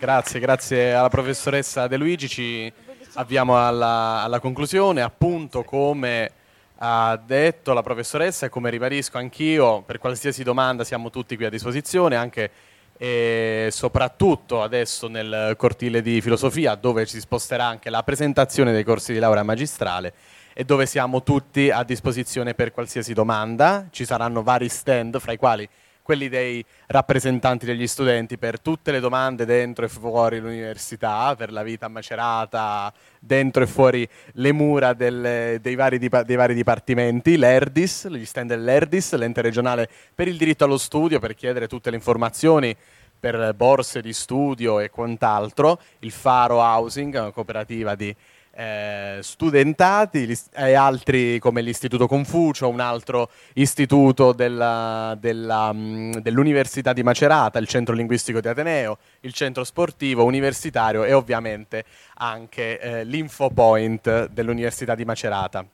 [0.00, 2.26] Grazie, grazie alla professoressa De Luigi.
[2.26, 2.72] Ci
[3.16, 5.02] avviamo alla, alla conclusione.
[5.02, 6.30] Appunto, come
[6.78, 11.50] ha detto la professoressa e come ribadisco anch'io, per qualsiasi domanda siamo tutti qui a
[11.50, 12.50] disposizione, anche
[12.96, 19.12] e soprattutto adesso nel cortile di filosofia dove si sposterà anche la presentazione dei corsi
[19.12, 20.14] di laurea magistrale
[20.54, 23.88] e dove siamo tutti a disposizione per qualsiasi domanda.
[23.90, 25.68] Ci saranno vari stand, fra i quali
[26.02, 31.62] quelli dei rappresentanti degli studenti per tutte le domande dentro e fuori l'università, per la
[31.62, 38.24] vita macerata dentro e fuori le mura del, dei, vari dei, vari dipartimenti, l'ERDIS, gli
[38.24, 42.76] stand dell'ERDIS, l'ente regionale per il diritto allo studio, per chiedere tutte le informazioni
[43.20, 48.14] per borse di studio e quant'altro, il Faro Housing, una cooperativa di
[48.52, 57.02] eh, studentati e altri come l'Istituto Confucio, un altro istituto della, della, mm, dell'Università di
[57.02, 61.84] Macerata, il Centro Linguistico di Ateneo, il Centro Sportivo Universitario e ovviamente
[62.16, 65.64] anche eh, l'Infopoint dell'Università di Macerata.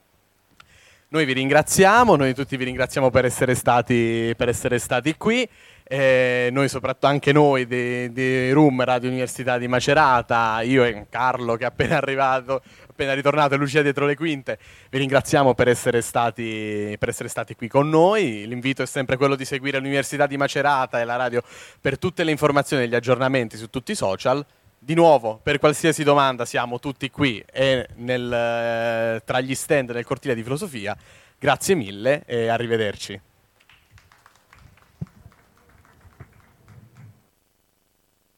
[1.09, 5.47] Noi vi ringraziamo, noi tutti vi ringraziamo per essere stati, per essere stati qui.
[5.89, 11.55] Eh, noi soprattutto anche noi di, di RUM Radio Università di Macerata, io e Carlo
[11.55, 14.59] che è appena arrivato, appena ritornato e Lucia dietro le quinte,
[14.89, 18.45] vi ringraziamo per essere, stati, per essere stati qui con noi.
[18.47, 21.41] L'invito è sempre quello di seguire l'Università di Macerata e la radio
[21.79, 24.45] per tutte le informazioni e gli aggiornamenti su tutti i social.
[24.79, 30.05] Di nuovo, per qualsiasi domanda siamo tutti qui e nel, eh, tra gli stand nel
[30.05, 30.97] cortile di filosofia.
[31.39, 33.26] Grazie mille e arrivederci.